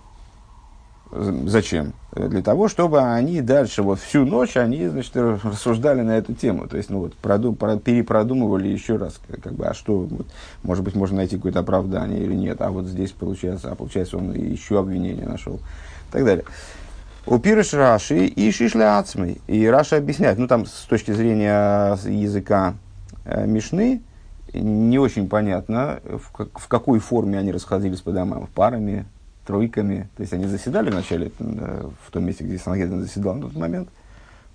Зачем? 1.10 1.94
Для 2.14 2.42
того, 2.42 2.68
чтобы 2.68 3.00
они 3.00 3.40
дальше, 3.40 3.82
вот 3.82 3.98
всю 3.98 4.26
ночь, 4.26 4.56
они, 4.56 4.88
значит, 4.88 5.16
рассуждали 5.16 6.02
на 6.02 6.18
эту 6.18 6.34
тему. 6.34 6.66
То 6.66 6.76
есть, 6.76 6.90
ну 6.90 7.00
вот, 7.00 7.14
продум, 7.14 7.54
про, 7.54 7.78
перепродумывали 7.78 8.68
еще 8.68 8.96
раз, 8.96 9.18
как 9.42 9.54
бы, 9.54 9.66
а 9.66 9.72
что, 9.72 10.00
вот, 10.00 10.26
может 10.62 10.84
быть, 10.84 10.94
можно 10.94 11.18
найти 11.18 11.36
какое-то 11.36 11.60
оправдание 11.60 12.22
или 12.22 12.34
нет, 12.34 12.60
а 12.60 12.70
вот 12.70 12.86
здесь 12.86 13.12
получается, 13.12 13.72
а 13.72 13.74
получается, 13.74 14.18
он 14.18 14.32
еще 14.32 14.78
обвинение 14.78 15.26
нашел, 15.26 15.56
и 15.56 16.12
так 16.12 16.24
далее. 16.24 16.44
ופירש 17.24 17.72
רש"י 17.74 18.03
איש 18.03 18.26
לעצמו. 18.26 19.38
И 19.46 19.66
Раша 19.66 19.96
объясняет, 19.96 20.38
ну 20.38 20.46
там 20.46 20.66
с 20.66 20.86
точки 20.88 21.12
зрения 21.12 21.96
языка 22.06 22.74
э, 23.24 23.46
Мишны, 23.46 24.02
не 24.52 24.98
очень 24.98 25.28
понятно, 25.28 26.00
в, 26.04 26.32
как, 26.32 26.58
в 26.58 26.68
какой 26.68 26.98
форме 26.98 27.38
они 27.38 27.52
расходились 27.52 28.00
по 28.00 28.12
домам, 28.12 28.48
парами, 28.54 29.06
тройками. 29.48 30.08
То 30.16 30.20
есть 30.20 30.32
они 30.34 30.44
заседали 30.44 30.90
вначале 30.90 31.32
э, 31.38 31.88
в 32.06 32.10
том 32.12 32.24
месте, 32.24 32.44
где 32.44 32.58
Сангедрин 32.58 33.00
заседал 33.00 33.34
на 33.34 33.42
тот 33.42 33.56
момент. 33.56 33.88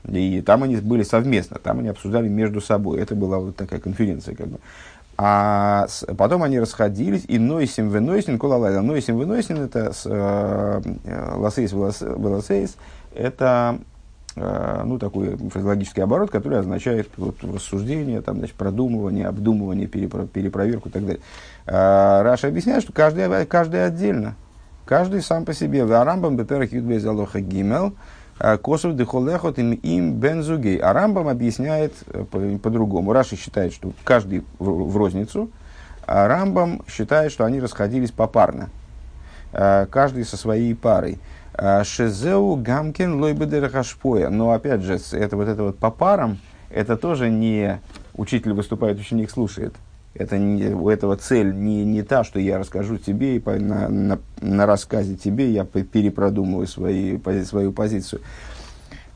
И 0.08 0.42
там 0.42 0.64
они 0.64 0.76
были 0.78 1.02
совместно, 1.04 1.58
там 1.58 1.80
они 1.80 1.90
обсуждали 1.90 2.28
между 2.28 2.62
собой. 2.62 3.00
Это 3.00 3.16
была 3.16 3.40
вот 3.40 3.56
такая 3.56 3.80
конференция 3.80 4.36
как 4.36 4.48
бы. 4.48 4.60
А 5.18 5.88
с, 5.88 6.06
потом 6.16 6.44
они 6.44 6.60
расходились, 6.60 7.24
и 7.28 7.40
נושאין 7.40 7.90
ונותנין, 7.90 8.38
כל 8.38 8.52
הלילה. 8.52 8.82
נושאין 8.82 9.20
ונותנין 9.20 9.58
это 9.58 9.92
э, 10.06 10.82
э, 11.06 11.36
לשאת 11.36 11.72
ולתת, 11.72 12.76
это 13.16 13.80
э, 14.36 14.82
ну, 14.86 15.00
такой 15.00 15.38
фразеологический 15.38 16.04
оборот, 16.04 16.30
который 16.30 16.60
означает 16.60 17.10
вот, 17.18 17.44
рассуждение, 17.44 18.22
там, 18.22 18.38
значит, 18.38 18.56
продумывание, 18.56 19.28
обдумывание, 19.28 19.88
перепро, 19.88 20.26
перепроверку 20.26 20.90
и 20.90 20.92
так 20.92 21.06
далее. 21.06 21.22
Э, 21.66 22.22
Раша 22.24 22.48
объясняет, 22.48 22.84
что 22.84 22.92
каждый, 22.92 23.46
каждый 23.46 23.86
отдельно. 23.86 24.36
Каждый 24.86 25.22
сам 25.22 25.46
по 25.46 25.54
себе. 25.54 25.84
Арамбам 25.84 26.36
беперах 26.36 26.72
юдбей 26.72 27.00
залоха 27.00 27.40
гимел. 27.40 27.94
А, 28.40 28.58
косов 28.58 28.96
дехолехот 28.96 29.60
им, 29.60 29.74
им 29.74 30.14
бензугей. 30.14 30.78
А 30.78 30.92
Рамбам 30.94 31.28
объясняет 31.28 31.94
э, 32.08 32.26
по-другому. 32.62 33.08
По 33.08 33.14
Раши 33.14 33.36
считает, 33.36 33.74
что 33.74 33.94
каждый 34.04 34.44
в, 34.60 34.98
розницу. 34.98 35.50
А 36.06 36.28
Рамбам 36.28 36.82
считает, 36.88 37.32
что 37.32 37.46
они 37.46 37.62
расходились 37.62 38.12
попарно. 38.12 38.70
А, 39.54 39.86
каждый 39.86 40.26
со 40.26 40.36
своей 40.36 40.76
парой. 40.76 41.20
А, 41.54 41.84
Шезеу 41.84 42.56
гамкен 42.56 43.22
лойбедер 43.22 43.70
хашпоя. 43.70 44.30
Но 44.30 44.52
опять 44.52 44.82
же, 44.82 45.00
это 45.12 45.38
вот 45.38 45.48
это 45.48 45.64
вот 45.64 45.78
по 45.78 45.92
парам, 45.92 46.40
это 46.70 46.98
тоже 46.98 47.30
не 47.30 47.80
учитель 48.16 48.54
выступает, 48.54 49.00
ученик 49.00 49.32
слушает 49.32 49.74
это 50.14 50.38
не, 50.38 50.68
у 50.68 50.90
этого 50.90 51.18
цель 51.18 51.54
не, 51.54 51.84
не 51.84 52.04
та, 52.04 52.24
что 52.24 52.40
я 52.40 52.60
расскажу 52.60 52.98
тебе, 52.98 53.38
и 53.38 53.40
по, 53.40 53.54
на, 53.54 53.90
на, 53.90 54.20
на 54.42 54.66
рассказе 54.66 55.16
тебе 55.16 55.50
я 55.52 55.66
перепродумываю 55.66 56.68
свои, 56.68 57.18
свою 57.44 57.72
позицию. 57.72 58.22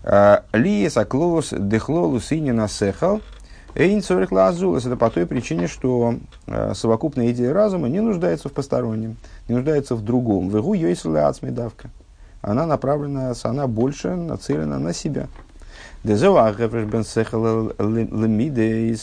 А, 0.03 0.43
Лиес 0.53 0.97
аклолус 0.97 1.53
дехлолус 1.57 2.31
и 2.31 2.39
не 2.39 2.51
насехал. 2.51 3.21
Эйн 3.75 4.01
цорих 4.01 4.31
лазулас. 4.31 4.85
Это 4.87 4.95
по 4.95 5.09
той 5.11 5.27
причине, 5.27 5.67
что 5.67 6.15
э, 6.47 6.73
совокупная 6.73 7.31
идея 7.31 7.53
разума 7.53 7.87
не 7.89 7.99
нуждается 7.99 8.49
в 8.49 8.53
постороннем, 8.53 9.17
не 9.47 9.55
нуждается 9.55 9.93
в 9.93 10.03
другом. 10.03 10.49
Вегу 10.49 10.73
йойсуля 10.73 11.27
ацмедавка. 11.27 11.91
Она 12.41 12.65
направлена, 12.65 13.33
она 13.43 13.67
больше 13.67 14.15
нацелена 14.15 14.79
на 14.79 14.93
себя. 14.93 15.27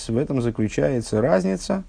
В 0.09 0.17
этом 0.17 0.41
заключается 0.41 1.21
разница 1.21 1.85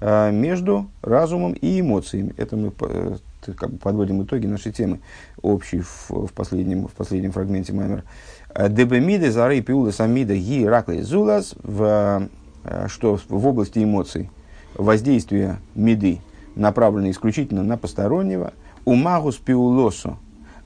э, 0.00 0.30
между 0.32 0.88
разумом 1.02 1.52
и 1.52 1.80
эмоциями. 1.80 2.34
Это 2.36 2.56
мы 2.56 2.72
э, 2.80 3.16
как 3.56 3.70
бы 3.70 3.78
подводим 3.78 4.22
итоги 4.22 4.46
нашей 4.46 4.72
темы 4.72 5.00
общей 5.42 5.80
в, 5.80 6.10
в, 6.10 6.32
последнем, 6.32 6.88
в 6.88 6.92
последнем 6.92 7.32
фрагменте 7.32 7.72
Маймера. 7.72 8.04
Э, 8.54 8.68
Дебемиды, 8.68 9.30
зары, 9.30 9.60
пиулы, 9.60 9.92
самида, 9.92 10.34
ги, 10.34 10.64
раклы, 10.64 11.02
зулас, 11.02 11.54
в, 11.62 12.28
что 12.88 13.18
в 13.28 13.46
области 13.46 13.82
эмоций 13.82 14.30
воздействие 14.74 15.58
меды 15.74 16.20
направлено 16.54 17.10
исключительно 17.10 17.62
на 17.62 17.76
постороннего, 17.76 18.52
умагус 18.84 19.36
пиулосу, 19.36 20.18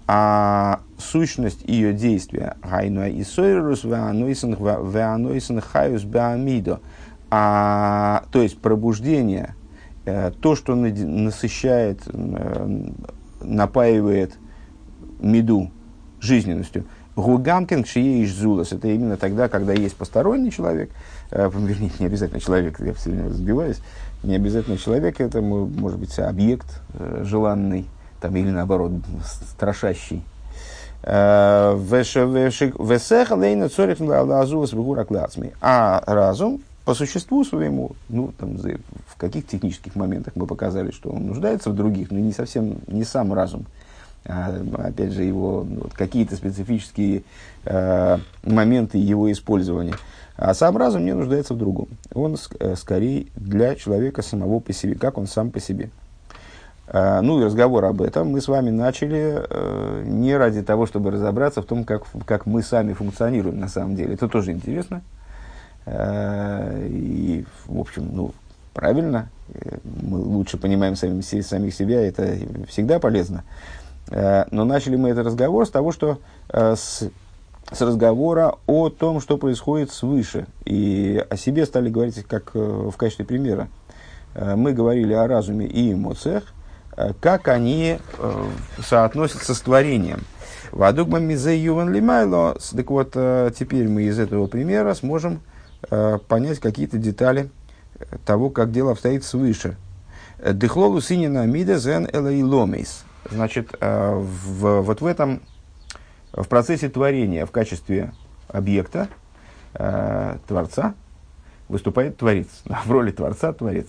а 0.07 0.81
сущность 0.99 1.63
ее 1.67 1.93
действия, 1.93 2.57
гайнуа 2.63 3.09
и 3.09 3.23
сойрус 3.25 3.85
веанойсен 3.85 5.61
хаюс 5.61 6.05
беамидо, 6.05 6.81
а, 7.31 8.25
то 8.31 8.43
есть 8.43 8.59
пробуждение, 8.59 9.55
э, 10.05 10.33
то, 10.41 10.55
что 10.55 10.75
насыщает, 10.75 12.03
э, 12.07 12.91
напаивает 13.41 14.35
меду 15.21 15.71
жизненностью. 16.21 16.85
Гугамкин 17.17 17.85
кшиеиш 17.85 18.33
зулас. 18.33 18.73
Это 18.73 18.89
именно 18.89 19.17
тогда, 19.17 19.49
когда 19.49 19.73
есть 19.73 19.97
посторонний 19.97 20.51
человек, 20.51 20.91
э, 21.31 21.51
вернее, 21.55 21.91
не 21.99 22.07
обязательно 22.07 22.41
человек, 22.41 22.81
я 22.81 22.93
все 22.95 23.11
время 23.11 23.29
разбиваюсь, 23.29 23.81
не 24.23 24.35
обязательно 24.37 24.77
человек, 24.77 25.21
это 25.21 25.41
может 25.41 25.99
быть 25.99 26.19
объект 26.19 26.83
желанный, 27.23 27.87
там, 28.23 28.35
или 28.37 28.51
наоборот, 28.51 28.93
страшащий. 29.25 30.23
Э, 31.03 31.75
а 35.61 36.03
разум 36.07 36.63
по 36.85 36.95
существу 36.95 37.45
своему, 37.45 37.93
ну, 38.09 38.33
там, 38.39 38.57
в 38.57 39.17
каких 39.17 39.47
технических 39.47 39.95
моментах 39.97 40.35
мы 40.37 40.47
показали, 40.47 40.93
что 40.93 41.11
он 41.11 41.27
нуждается 41.27 41.71
в 41.71 41.75
других, 41.75 42.11
но 42.11 42.19
не 42.19 42.33
совсем, 42.33 42.77
не 42.87 43.05
сам 43.05 43.33
разум, 43.33 43.67
а, 44.25 44.55
опять 44.79 45.13
же, 45.13 45.25
его 45.25 45.67
ну, 45.69 45.83
вот, 45.83 45.95
какие-то 45.95 46.37
специфические 46.37 47.23
э, 47.65 48.19
моменты 48.45 48.99
его 48.99 49.31
использования. 49.31 49.95
А 50.37 50.55
сам 50.55 50.77
разум 50.77 51.05
не 51.05 51.13
нуждается 51.13 51.55
в 51.55 51.59
другом. 51.59 51.89
Он 52.15 52.37
э, 52.61 52.75
скорее 52.77 53.27
для 53.37 53.75
человека 53.75 54.23
самого 54.23 54.61
по 54.61 54.73
себе, 54.73 54.95
как 54.95 55.19
он 55.19 55.27
сам 55.27 55.51
по 55.51 55.61
себе. 55.61 55.91
А, 56.89 57.23
ну 57.23 57.41
и 57.41 57.45
разговор 57.45 57.85
об 57.85 58.03
этом 58.03 58.29
мы 58.29 58.41
с 58.41 58.49
вами 58.49 58.71
начали 58.71 59.45
э, 59.49 60.03
не 60.07 60.37
ради 60.37 60.63
того, 60.63 60.87
чтобы 60.87 61.11
разобраться 61.11 61.63
в 61.63 61.67
том, 61.67 61.85
как, 61.85 62.05
как 62.27 62.47
мы 62.47 62.63
сами 62.63 62.93
функционируем 62.93 63.59
на 63.59 63.69
самом 63.69 63.97
деле. 63.97 64.15
Это 64.15 64.29
тоже 64.29 64.53
интересно. 64.53 65.03
Э, 65.87 66.87
и, 66.89 67.45
в 67.67 67.81
общем, 67.81 68.11
ну, 68.13 68.33
правильно, 68.75 69.29
мы 69.85 70.19
лучше 70.19 70.57
понимаем 70.57 70.97
сами, 70.97 71.21
самих 71.21 71.75
себя, 71.75 72.01
это 72.07 72.37
всегда 72.69 72.99
полезно. 72.99 73.45
Э, 74.11 74.45
но 74.51 74.65
начали 74.65 74.97
мы 74.97 75.11
этот 75.11 75.27
разговор 75.27 75.67
с 75.67 75.71
того, 75.71 75.93
что 75.93 76.19
э, 76.49 76.75
с, 76.77 77.11
с 77.71 77.81
разговора 77.81 78.57
о 78.67 78.89
том, 78.89 79.21
что 79.21 79.39
происходит 79.39 79.91
свыше. 79.91 80.47
И 80.65 81.25
о 81.29 81.37
себе 81.37 81.67
стали 81.67 81.91
говорить 81.91 82.23
как 82.25 82.51
э, 82.55 82.59
в 82.59 82.97
качестве 82.97 83.25
примера. 83.25 83.69
Мы 84.35 84.73
говорили 84.73 85.13
о 85.13 85.27
разуме 85.27 85.67
и 85.67 85.93
эмоциях, 85.93 86.55
как 87.21 87.49
они 87.49 87.99
соотносятся 88.83 89.55
с 89.55 89.61
творением. 89.61 90.21
Вадугма 90.71 91.19
мизе 91.19 91.57
юван 91.57 91.93
лимайло. 91.93 92.57
Так 92.75 92.91
вот, 92.91 93.13
теперь 93.13 93.89
мы 93.89 94.05
из 94.05 94.19
этого 94.19 94.47
примера 94.47 94.95
сможем 94.95 95.41
понять 96.29 96.61
какие-то 96.61 96.99
детали 96.99 97.51
того, 98.25 98.51
как 98.51 98.73
дело 98.73 98.93
обстоит 98.93 99.25
свыше. 99.25 99.77
Дыхлолу 100.39 101.01
синина 101.01 101.47
мида 101.47 101.79
зен 101.79 102.09
элейломейс. 102.13 103.05
Значит, 103.31 103.75
э, 103.81 104.15
в, 104.15 104.81
вот 104.81 105.01
в 105.01 105.07
этом, 105.07 105.43
в 106.33 106.49
процессе 106.49 106.89
творения 106.89 107.47
в 107.47 107.53
качестве 107.53 108.13
объекта 108.49 109.09
э, 109.75 110.39
Творца 110.49 110.95
выступает 111.69 112.17
Творец, 112.17 112.49
в 112.85 112.91
роли 112.91 113.13
Творца 113.13 113.53
Творец. 113.53 113.87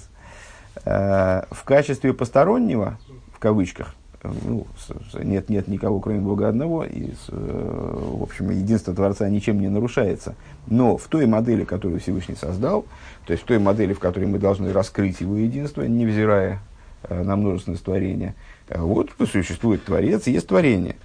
Э, 0.86 1.44
в 1.52 1.64
качестве 1.64 2.14
постороннего, 2.14 2.98
в 3.34 3.40
кавычках, 3.40 3.96
ну, 4.24 4.66
нет, 5.22 5.50
нет 5.50 5.68
никого, 5.68 6.00
кроме 6.00 6.20
Бога 6.20 6.48
одного, 6.48 6.86
и, 6.86 7.12
в 7.28 8.24
общем, 8.24 8.52
единство 8.52 8.94
Творца 8.94 9.28
ничем 9.28 9.60
не 9.60 9.68
нарушается. 9.68 10.36
Но 10.68 10.96
в 10.96 11.08
той 11.08 11.26
модели, 11.26 11.66
которую 11.66 12.00
Всевышний 12.00 12.36
создал, 12.36 12.86
то 13.26 13.34
есть 13.34 13.44
в 13.44 13.46
той 13.46 13.60
модели, 13.60 13.92
в 13.92 14.00
которой 14.00 14.26
мы 14.26 14.40
должны 14.40 14.72
раскрыть 14.72 15.20
его 15.20 15.36
единство, 15.36 15.82
невзирая 15.82 16.60
на 17.10 17.36
множественность 17.36 17.84
творения– 17.84 18.34
вот 18.70 19.12
существует 19.30 19.84
Творец, 19.84 20.28
есть 20.28 20.48
творение. 20.48 20.96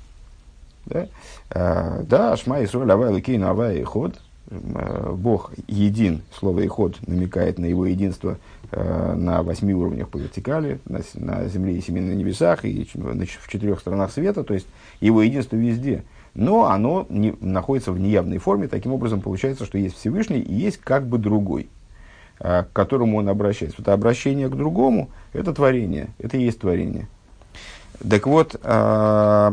Да, 0.86 1.08
да 1.50 2.36
Шма 2.36 2.64
Исроль 2.64 2.90
Авай 2.90 3.10
Лакейну 3.10 3.48
Авай 3.48 3.80
и 3.80 3.82
Ход. 3.82 4.20
Бог 4.50 5.52
един, 5.66 6.22
слово 6.32 6.60
«иход» 6.60 6.96
намекает 7.06 7.58
на 7.58 7.66
его 7.66 7.84
единство 7.84 8.30
э, 8.30 8.36
на 8.70 9.42
восьми 9.42 9.72
уровнях 9.72 10.08
по 10.08 10.18
вертикали, 10.18 10.78
на, 10.84 11.00
на 11.14 11.48
земле 11.48 11.76
и 11.76 11.80
семи 11.80 12.00
на 12.00 12.12
небесах, 12.12 12.64
и 12.64 12.84
в 12.84 13.48
четырех 13.48 13.80
сторонах 13.80 14.12
света, 14.12 14.44
то 14.44 14.54
есть 14.54 14.66
его 15.00 15.22
единство 15.22 15.56
везде. 15.56 16.04
Но 16.34 16.66
оно 16.66 17.06
не, 17.08 17.34
находится 17.40 17.92
в 17.92 17.98
неявной 17.98 18.38
форме, 18.38 18.68
таким 18.68 18.92
образом 18.92 19.20
получается, 19.20 19.64
что 19.64 19.78
есть 19.78 19.96
Всевышний 19.96 20.40
и 20.40 20.54
есть 20.54 20.78
как 20.78 21.06
бы 21.06 21.18
другой, 21.18 21.68
э, 22.40 22.64
к 22.64 22.72
которому 22.72 23.18
он 23.18 23.28
обращается. 23.28 23.80
Это 23.80 23.94
обращение 23.94 24.48
к 24.48 24.54
другому– 24.54 25.10
это 25.32 25.54
творение, 25.54 26.08
это 26.18 26.36
и 26.36 26.42
есть 26.42 26.60
творение– 26.60 27.08
так 28.08 28.26
вот, 28.26 28.54
э, 28.62 29.52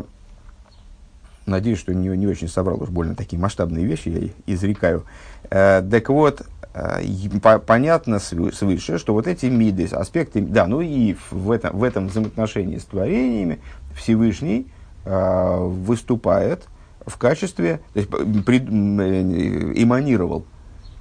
надеюсь, 1.46 1.78
что 1.78 1.94
не, 1.94 2.08
не 2.08 2.26
очень 2.26 2.48
собрал 2.48 2.82
уж 2.82 2.90
больно 2.90 3.14
такие 3.14 3.40
масштабные 3.40 3.84
вещи, 3.84 4.08
я 4.08 4.54
изрекаю. 4.54 5.04
Э, 5.50 5.82
так 5.88 6.08
вот, 6.08 6.42
э, 6.74 7.02
по, 7.42 7.58
понятно 7.58 8.18
свыше, 8.18 8.98
что 8.98 9.14
вот 9.14 9.26
эти 9.26 9.46
миды, 9.46 9.86
аспекты, 9.86 10.40
да, 10.40 10.66
ну 10.66 10.80
и 10.80 11.16
в 11.30 11.50
этом, 11.50 11.76
в 11.76 11.82
этом 11.82 12.08
взаимоотношении 12.08 12.78
с 12.78 12.84
творениями 12.84 13.60
Всевышний 13.94 14.66
э, 15.04 15.58
выступает 15.58 16.66
в 17.06 17.16
качестве, 17.18 17.80
то 17.92 18.00
есть 18.00 18.10
при, 18.44 18.58
э, 18.58 19.72
эманировал 19.82 20.44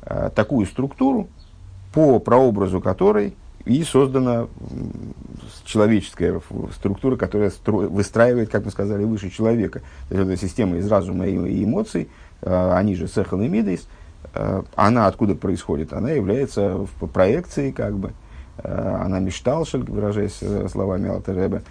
э, 0.04 0.30
такую 0.36 0.66
структуру, 0.68 1.28
по 1.94 2.20
прообразу 2.20 2.82
которой 2.82 3.36
и 3.66 3.84
создана 3.84 4.48
человеческая 5.66 6.40
структура, 6.76 7.18
которая 7.18 7.50
стро... 7.50 7.80
выстраивает, 7.80 8.50
как 8.50 8.66
мы 8.66 8.72
сказали, 8.72 9.04
выше 9.04 9.30
человека. 9.30 9.82
То 10.10 10.16
есть, 10.16 10.30
это 10.30 10.38
система 10.38 10.78
из 10.78 10.88
разума 10.88 11.28
и 11.28 11.64
эмоций, 11.64 12.10
э, 12.42 12.72
они 12.74 12.96
же 12.96 13.08
сехал 13.08 13.42
и 13.42 13.48
мидейс, 13.48 13.88
э, 14.34 14.62
она 14.76 15.08
откуда 15.08 15.36
происходит? 15.36 15.94
Она 15.94 16.12
является 16.12 16.78
в 16.78 17.08
проекцией, 17.08 17.72
как 17.72 17.98
бы, 17.98 18.14
э, 18.60 18.98
она 19.02 19.20
мечталшель, 19.20 19.84
выражаясь 19.84 20.40
словами 20.72 21.10
Алтереба, 21.10 21.62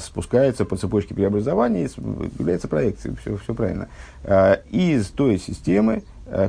спускается 0.00 0.64
по 0.64 0.78
цепочке 0.78 1.14
преобразования 1.14 1.84
и 1.84 1.90
является 2.38 2.68
проекцией, 2.68 3.16
все, 3.16 3.36
все 3.36 3.54
правильно. 3.54 3.88
Из 4.70 5.08
той 5.08 5.38
системы, 5.38 6.04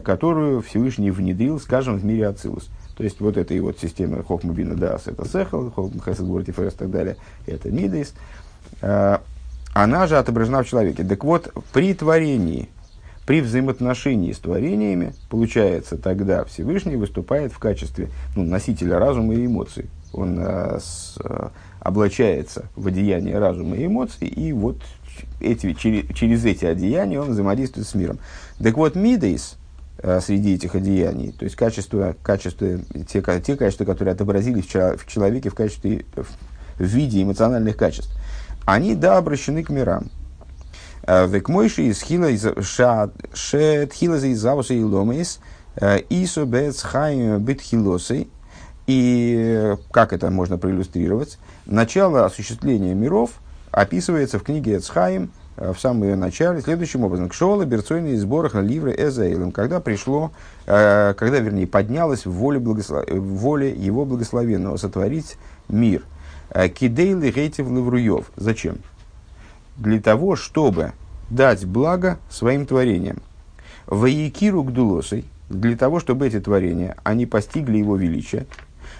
которую 0.05 0.61
Всевышний 0.61 1.11
внедрил, 1.11 1.59
скажем, 1.59 1.97
в 1.97 2.05
мире 2.05 2.29
Ацилус. 2.29 2.69
То 2.95 3.03
есть 3.03 3.19
вот 3.19 3.37
этой 3.37 3.59
вот 3.59 3.79
системы 3.79 4.23
Хохмабина 4.23 4.75
Дас, 4.75 5.07
это 5.07 5.27
Сехал, 5.27 5.71
Хесед 6.05 6.25
Гурти 6.25 6.51
Ферес 6.51 6.73
и 6.73 6.77
так 6.77 6.91
далее, 6.91 7.17
это 7.47 7.71
Мидейс, 7.71 8.13
э, 8.81 9.17
она 9.73 10.07
же 10.07 10.17
отображена 10.17 10.63
в 10.63 10.67
человеке. 10.67 11.03
Так 11.03 11.23
вот, 11.23 11.51
при 11.73 11.93
творении, 11.95 12.69
при 13.25 13.41
взаимоотношении 13.41 14.31
с 14.31 14.37
творениями, 14.37 15.13
получается, 15.29 15.97
тогда 15.97 16.43
Всевышний 16.45 16.95
выступает 16.95 17.51
в 17.51 17.57
качестве 17.57 18.09
ну, 18.35 18.43
носителя 18.43 18.99
разума 18.99 19.33
и 19.33 19.45
эмоций. 19.45 19.89
Он 20.13 20.37
э, 20.39 20.79
с, 20.79 21.17
э, 21.23 21.49
облачается 21.79 22.69
в 22.75 22.87
одеяние 22.87 23.39
разума 23.39 23.75
и 23.75 23.87
эмоций, 23.87 24.27
и 24.27 24.53
вот 24.53 24.77
эти, 25.39 25.73
через, 25.73 26.15
через 26.15 26.45
эти 26.45 26.65
одеяния 26.65 27.19
он 27.19 27.31
взаимодействует 27.31 27.87
с 27.87 27.95
миром. 27.95 28.19
Так 28.61 28.77
вот, 28.77 28.95
Мидейс– 28.95 29.57
среди 30.21 30.55
этих 30.55 30.75
одеяний, 30.75 31.31
то 31.31 31.45
есть 31.45 31.55
качества, 31.55 32.15
качества 32.23 32.79
те, 33.07 33.21
те 33.41 33.55
качества, 33.55 33.85
которые 33.85 34.13
отобразились 34.13 34.65
в 34.65 35.05
человеке 35.07 35.49
в 35.49 35.55
качестве, 35.55 36.05
в 36.15 36.83
виде 36.83 37.21
эмоциональных 37.21 37.77
качеств, 37.77 38.11
они, 38.65 38.95
да, 38.95 39.17
обращены 39.17 39.63
к 39.63 39.69
мирам. 39.69 40.09
Э, 41.05 41.27
Век 41.27 41.49
мойши 41.49 41.83
из 41.83 42.01
хила 42.01 42.29
из 42.29 42.45
шет 42.63 43.93
хила 43.93 44.15
из 44.15 44.39
завуса 44.39 44.73
и 44.73 44.83
ломейс 44.83 45.39
э, 45.75 45.99
исо 46.09 46.45
бец 46.45 46.81
хайм 46.81 47.39
бит 47.43 47.61
хилосой. 47.61 48.29
И 48.85 49.75
как 49.91 50.11
это 50.11 50.29
можно 50.29 50.57
проиллюстрировать? 50.57 51.37
Начало 51.65 52.25
осуществления 52.25 52.93
миров 52.93 53.31
описывается 53.71 54.39
в 54.39 54.43
книге 54.43 54.77
Эцхайм, 54.77 55.31
Э, 55.31 55.42
в 55.55 55.75
самом 55.75 56.03
ее 56.03 56.15
начале 56.15 56.61
следующим 56.61 57.03
образом. 57.03 57.29
Кшола 57.29 57.65
берцойный 57.65 58.15
сборах 58.17 58.55
ливры 58.55 58.95
эзейлем, 58.97 59.51
когда 59.51 59.79
пришло, 59.79 60.31
э, 60.65 61.13
когда, 61.15 61.39
вернее, 61.39 61.67
поднялась 61.67 62.25
воле, 62.25 62.59
благослов... 62.59 63.07
в 63.07 63.37
воле 63.37 63.71
его 63.71 64.05
благословенного 64.05 64.77
сотворить 64.77 65.37
мир. 65.69 66.03
Э, 66.49 66.69
Кидейли 66.69 67.29
рейтив 67.29 67.69
лавруев. 67.69 68.31
Зачем? 68.35 68.77
Для 69.77 70.01
того, 70.01 70.35
чтобы 70.35 70.93
дать 71.29 71.65
благо 71.65 72.17
своим 72.29 72.65
творениям. 72.65 73.17
Ваикиру 73.85 74.63
гдулосой, 74.63 75.25
для 75.49 75.77
того, 75.77 75.99
чтобы 75.99 76.27
эти 76.27 76.39
творения, 76.39 76.95
они 77.03 77.25
постигли 77.25 77.77
его 77.77 77.95
величие. 77.95 78.47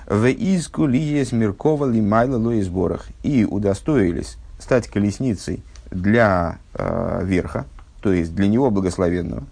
В 0.06 0.28
изку 0.28 0.86
лиес 0.86 1.32
миркова 1.32 1.90
лимайла 1.90 2.38
лоизборах. 2.38 3.08
И 3.24 3.44
удостоились 3.44 4.38
стать 4.60 4.88
колесницей– 4.88 5.64
для 5.94 6.60
э, 6.74 7.22
верха, 7.24 7.66
то 8.02 8.12
есть 8.12 8.36
для 8.36 8.48
него 8.48 8.72
благословенного. 8.72 9.44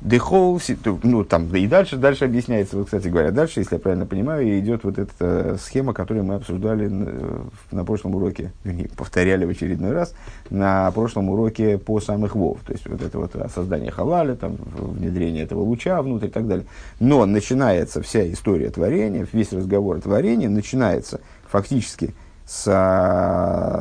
Дехол, 0.00 0.60
ну 1.02 1.24
там, 1.24 1.54
и 1.56 1.66
дальше, 1.66 1.96
дальше 1.96 2.24
объясняется, 2.24 2.76
вот, 2.76 2.84
кстати 2.84 3.08
говоря, 3.08 3.32
дальше, 3.32 3.58
если 3.58 3.74
я 3.74 3.80
правильно 3.80 4.06
понимаю, 4.06 4.56
идет 4.60 4.84
вот 4.84 4.96
эта 4.96 5.12
э, 5.18 5.56
схема, 5.60 5.92
которую 5.92 6.24
мы 6.24 6.36
обсуждали 6.36 6.86
на, 6.86 7.40
на 7.72 7.84
прошлом 7.84 8.14
уроке, 8.14 8.52
повторяли 8.96 9.44
в 9.44 9.50
очередной 9.50 9.90
раз, 9.90 10.14
на 10.50 10.88
прошлом 10.92 11.30
уроке 11.30 11.78
по 11.78 11.98
самых 12.00 12.36
вов, 12.36 12.60
то 12.64 12.72
есть 12.72 12.88
вот 12.88 13.02
это 13.02 13.18
вот 13.18 13.32
создание 13.52 13.90
халаля, 13.90 14.36
там, 14.36 14.56
внедрение 14.76 15.42
этого 15.42 15.62
луча 15.62 16.00
внутрь 16.00 16.26
и 16.26 16.30
так 16.30 16.46
далее. 16.46 16.66
Но 17.00 17.26
начинается 17.26 18.00
вся 18.00 18.30
история 18.30 18.70
творения, 18.70 19.26
весь 19.32 19.52
разговор 19.52 19.96
о 19.96 20.00
творении 20.00 20.46
начинается 20.46 21.20
фактически 21.48 22.14
с, 22.48 22.64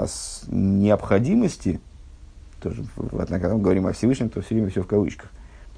с 0.07 0.43
необходимости, 0.47 1.79
тоже, 2.61 2.83
когда 3.09 3.53
мы 3.53 3.61
говорим 3.61 3.87
о 3.87 3.93
Всевышнем, 3.93 4.29
то 4.29 4.41
все 4.41 4.55
время 4.55 4.69
все 4.69 4.83
в 4.83 4.87
кавычках, 4.87 5.31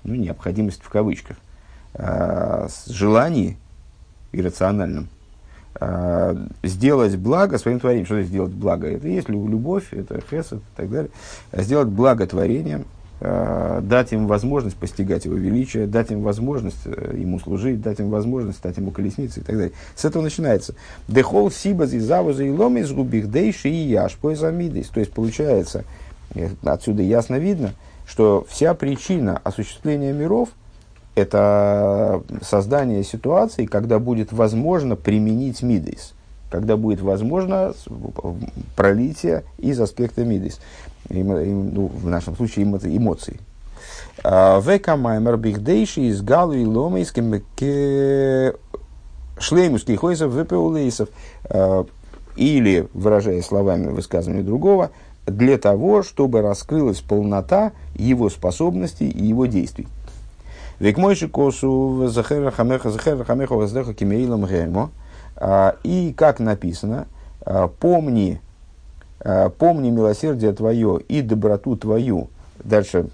ну, 0.04 0.16
необходимость 0.16 0.82
в 0.82 0.90
кавычках, 0.90 1.38
а, 1.94 2.68
с 2.68 2.88
желанием 2.88 3.58
иррациональным 4.32 5.08
а, 5.76 6.36
сделать 6.64 7.16
благо 7.16 7.60
своим 7.60 7.80
творением. 7.80 8.08
Что 8.08 8.18
это 8.18 8.28
сделать 8.28 8.54
благо? 8.54 8.88
Это 8.88 9.08
есть 9.08 9.30
любовь, 9.30 9.94
это 9.94 10.20
хесед 10.20 10.60
и 10.60 10.76
так 10.76 10.90
далее. 10.90 11.12
Сделать 11.54 11.90
благо 11.90 12.26
творением– 12.26 12.86
Э, 12.99 12.99
дать 13.22 14.14
им 14.14 14.28
возможность 14.28 14.78
постигать 14.78 15.26
его 15.26 15.36
величие, 15.36 15.88
дать 15.88 16.12
им 16.12 16.22
возможность 16.22 16.80
э, 16.86 17.16
ему 17.18 17.40
служить, 17.40 17.82
дать 17.82 18.00
им 18.00 18.10
возможность 18.10 18.60
стать 18.60 18.78
ему 18.78 18.92
колесницей 18.92 19.44
и 19.44 19.46
так 19.46 19.58
далее. 19.58 19.74
С 19.96 20.06
этого 20.06 20.24
начинается. 20.24 20.74
Дехол 21.08 21.52
сибаз 21.52 21.92
и 21.94 22.00
завуза 22.00 22.44
и 22.44 22.50
лом 22.50 22.78
из 22.78 22.92
губих 22.92 23.30
дейши 23.30 23.70
и 23.70 23.90
яш 23.90 24.16
поизамидис. 24.16 24.88
То 24.88 25.02
есть 25.02 25.12
получается, 25.12 25.84
э, 26.34 26.50
отсюда 26.64 27.02
ясно 27.02 27.36
видно, 27.36 27.74
что 28.08 28.46
вся 28.50 28.74
причина 28.74 29.40
осуществления 29.44 30.14
миров– 30.14 30.50
это 31.16 32.24
создание 32.42 33.04
ситуации, 33.04 33.66
когда 33.66 34.00
будет 34.00 34.32
возможно 34.32 34.96
применить 34.96 35.62
мидейс. 35.62 36.14
Когда 36.50 36.78
будет 36.78 37.02
возможно 37.02 37.74
пролитие 38.76 39.44
из 39.58 39.80
аспекта 39.80 40.24
мидис, 40.24 40.60
ну, 41.10 41.88
в 41.88 42.08
нашем 42.08 42.36
случае 42.36 42.66
эмоций. 42.66 43.40
А, 44.24 44.60
Века 44.60 44.96
маймер 44.96 45.38
бихдейши 45.38 46.02
из 46.02 46.22
галу 46.22 46.54
и 46.54 46.66
ломейским 46.66 47.44
шлеймуских 49.40 50.00
хойсов 50.00 50.34
впеулейсов. 50.34 51.10
А, 51.46 51.86
или, 52.36 52.88
выражая 52.94 53.42
словами 53.42 53.88
высказывания 53.88 54.44
другого, 54.44 54.92
для 55.26 55.58
того, 55.58 56.04
чтобы 56.04 56.42
раскрылась 56.42 57.02
полнота 57.02 57.74
его 57.96 58.30
способностей 58.30 59.10
и 59.10 59.26
его 59.26 59.46
действий. 59.46 59.88
Век 60.80 60.98
мойши 60.98 61.28
косу 61.28 62.08
захера 62.08 62.52
хамеха 62.52 62.90
захера 62.90 63.24
хамеха 63.26 63.56
воздеха 63.56 63.94
кимеилам 63.94 64.46
гемо. 64.46 64.92
А, 65.40 65.78
и 65.84 66.14
как 66.16 66.40
написано, 66.40 67.08
а, 67.46 67.70
помни, 67.70 68.42
а, 69.22 69.50
помни 69.50 69.90
милосердие 69.90 70.52
твое 70.52 71.00
и 71.08 71.22
доброту 71.22 71.78
твою. 71.78 72.30
Дальше 72.62 73.06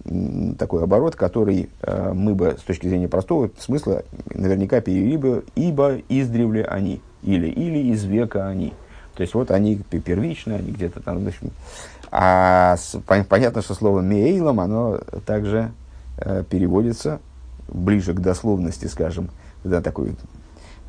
такой 0.57 0.81
оборот, 0.83 1.15
который 1.15 1.69
мы 2.15 2.33
бы 2.33 2.57
с 2.59 2.63
точки 2.63 2.87
зрения 2.87 3.07
простого 3.07 3.51
смысла 3.59 4.01
наверняка 4.33 4.81
перевели 4.81 5.17
бы, 5.17 5.45
ибо 5.53 5.97
издревле 6.09 6.65
они, 6.65 6.99
или, 7.21 7.47
или 7.47 7.93
из 7.93 8.05
века 8.05 8.47
они. 8.47 8.73
То 9.13 9.21
есть 9.21 9.35
вот 9.35 9.51
они 9.51 9.75
первичные, 9.75 10.57
они 10.57 10.71
где-то 10.71 10.99
там, 10.99 11.27
общем, 11.27 11.51
а 12.09 12.75
с, 12.77 12.97
понятно, 13.05 13.61
что 13.61 13.75
слово 13.75 14.01
«мейлом», 14.01 14.59
оно 14.59 14.99
также 15.27 15.71
э, 16.17 16.43
переводится 16.49 17.19
ближе 17.67 18.15
к 18.15 18.21
дословности, 18.21 18.87
скажем, 18.87 19.29
да, 19.63 19.79
такой 19.79 20.15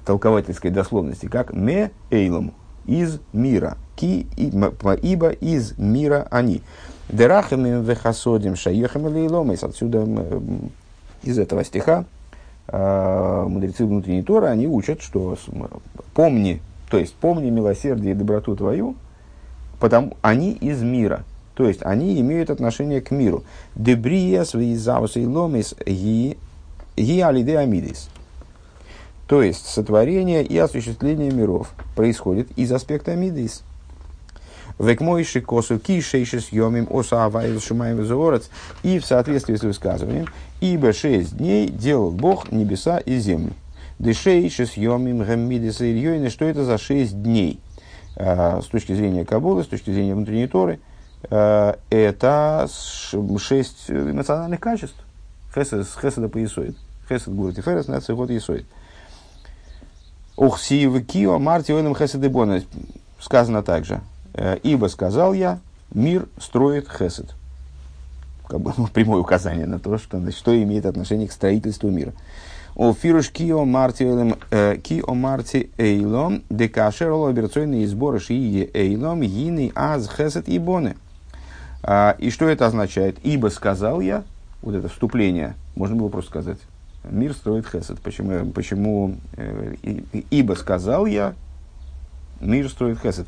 толковательской 0.07 0.71
дословности, 0.71 1.27
как 1.27 1.53
«ме 1.53 1.91
эйлом» 2.11 2.55
из 2.87 3.19
мира, 3.33 3.77
ки, 3.97 4.27
ибо 4.37 5.31
из 5.31 5.77
мира 5.77 6.29
они. 6.31 6.63
Дерахами 7.09 7.85
вехасодим 7.85 8.57
шаехами 8.57 9.09
лейломис. 9.09 9.65
Отсюда 9.65 10.07
из 11.23 11.39
этого 11.39 11.65
стиха 11.65 12.05
э, 12.69 13.45
мудрецы 13.49 13.85
внутренней 13.85 14.23
Торы, 14.23 14.47
они 14.47 14.69
учат, 14.69 15.03
что 15.03 15.37
помни, 16.15 16.63
то 16.89 16.99
есть 16.99 17.15
помни 17.15 17.51
милосердие 17.51 18.13
и 18.13 18.17
доброту 18.17 18.57
твою, 18.57 18.95
потому 19.81 20.17
они 20.23 20.53
из 20.53 20.83
мира. 20.83 21.25
То 21.55 21.67
есть 21.67 21.81
они 21.83 22.21
имеют 22.21 22.51
отношение 22.51 23.01
к 23.01 23.11
миру. 23.11 23.43
Дебрия 23.75 24.45
свои 24.45 24.77
завусы 24.77 25.23
и 25.23 25.27
ломис 25.27 25.75
ги 25.85 26.37
алиде 26.97 27.59
амидис. 27.59 28.11
То 29.27 29.43
есть 29.43 29.67
сотворение 29.67 30.45
и 30.45 30.57
осуществление 30.57 31.31
миров 31.31 31.73
происходит 31.95 32.49
из 32.57 32.71
аспекта 32.73 33.13
амидис. 33.13 33.63
Векмойши 34.79 35.41
косу 35.41 35.79
кишейшис 35.79 36.53
йомим 36.53 36.87
оса 36.91 37.25
авайл 37.25 37.61
шумаем 37.61 37.99
И 38.83 38.99
в 38.99 39.07
соответствии 39.07 39.57
с 39.57 39.63
высказыванием, 39.63 40.27
ибо 40.61 40.93
шесть 40.93 41.37
дней 41.37 41.69
делал 41.69 42.11
Бог 42.11 42.53
небеса 42.53 42.99
и 42.99 43.19
землю. 43.19 43.53
Дешейшис 43.99 44.75
йомим 44.75 45.25
гаммидис 45.25 45.81
и 45.81 46.29
что 46.29 46.45
это 46.45 46.65
за 46.65 46.77
шесть 46.77 47.21
дней? 47.23 47.59
Э, 48.17 48.61
с 48.63 48.67
точки 48.67 48.95
зрения 48.95 49.25
Кабулы, 49.25 49.65
с 49.65 49.67
точки 49.67 49.91
зрения 49.91 50.15
внутренней 50.15 50.47
Торы, 50.47 50.81
э, 51.31 51.75
это 51.91 52.69
шесть 53.39 53.91
эмоциональных 53.91 54.61
качеств. 54.61 54.97
Хесед, 55.55 56.33
поясует. 56.33 56.77
Хесед 57.09 57.35
гурти 57.35 57.63
ферес, 57.63 57.89
нация 57.89 58.15
год 58.15 58.31
ясует. 58.31 58.67
Ух, 60.37 60.61
сиевы 60.61 61.03
кио, 61.03 61.39
марти 61.39 61.73
ойным 61.73 61.95
хесед 61.97 62.31
бона. 62.31 62.63
Сказано 63.19 63.63
также. 63.63 64.01
«Э, 64.35 64.59
Ибо 64.63 64.89
сказал 64.89 65.33
я, 65.33 65.61
мир 65.95 66.29
строит 66.39 66.89
хесед. 66.91 67.35
Как 68.47 68.61
бы 68.61 68.73
ну, 68.77 68.87
прямое 68.87 69.21
указание 69.21 69.67
на 69.67 69.79
то, 69.79 69.97
что, 69.97 70.31
что 70.31 70.63
имеет 70.63 70.85
отношение 70.85 71.27
к 71.27 71.33
строительству 71.33 71.91
мира. 71.91 72.13
О 72.75 72.93
фируш 72.93 73.31
кио 73.31 73.65
марти 73.65 74.37
э, 74.51 74.77
кио 74.77 75.15
марти 75.15 75.71
эйлом 75.79 76.43
декашер 76.51 77.11
операционные 77.13 77.89
сборы 77.89 78.21
шии 78.21 78.71
эйлом 78.75 79.23
гины 79.23 79.73
аз 79.75 80.07
хесет 80.07 80.51
и 80.51 80.59
боны. 80.59 80.97
А, 81.83 82.15
и 82.19 82.29
что 82.31 82.47
это 82.47 82.67
означает? 82.67 83.17
Ибо 83.23 83.49
сказал 83.49 84.03
я, 84.03 84.25
вот 84.61 84.75
это 84.75 84.89
вступление, 84.89 85.55
можно 85.75 85.97
было 85.97 86.09
просто 86.09 86.31
сказать, 86.31 86.59
мир 87.11 87.33
строит 87.33 87.67
хесед. 87.67 88.01
Почему? 88.01 88.51
почему 88.53 89.17
э, 89.37 89.75
ибо 90.31 90.55
сказал 90.55 91.07
я, 91.07 91.35
мир 92.41 92.69
строит 92.69 93.01
хесед. 93.01 93.27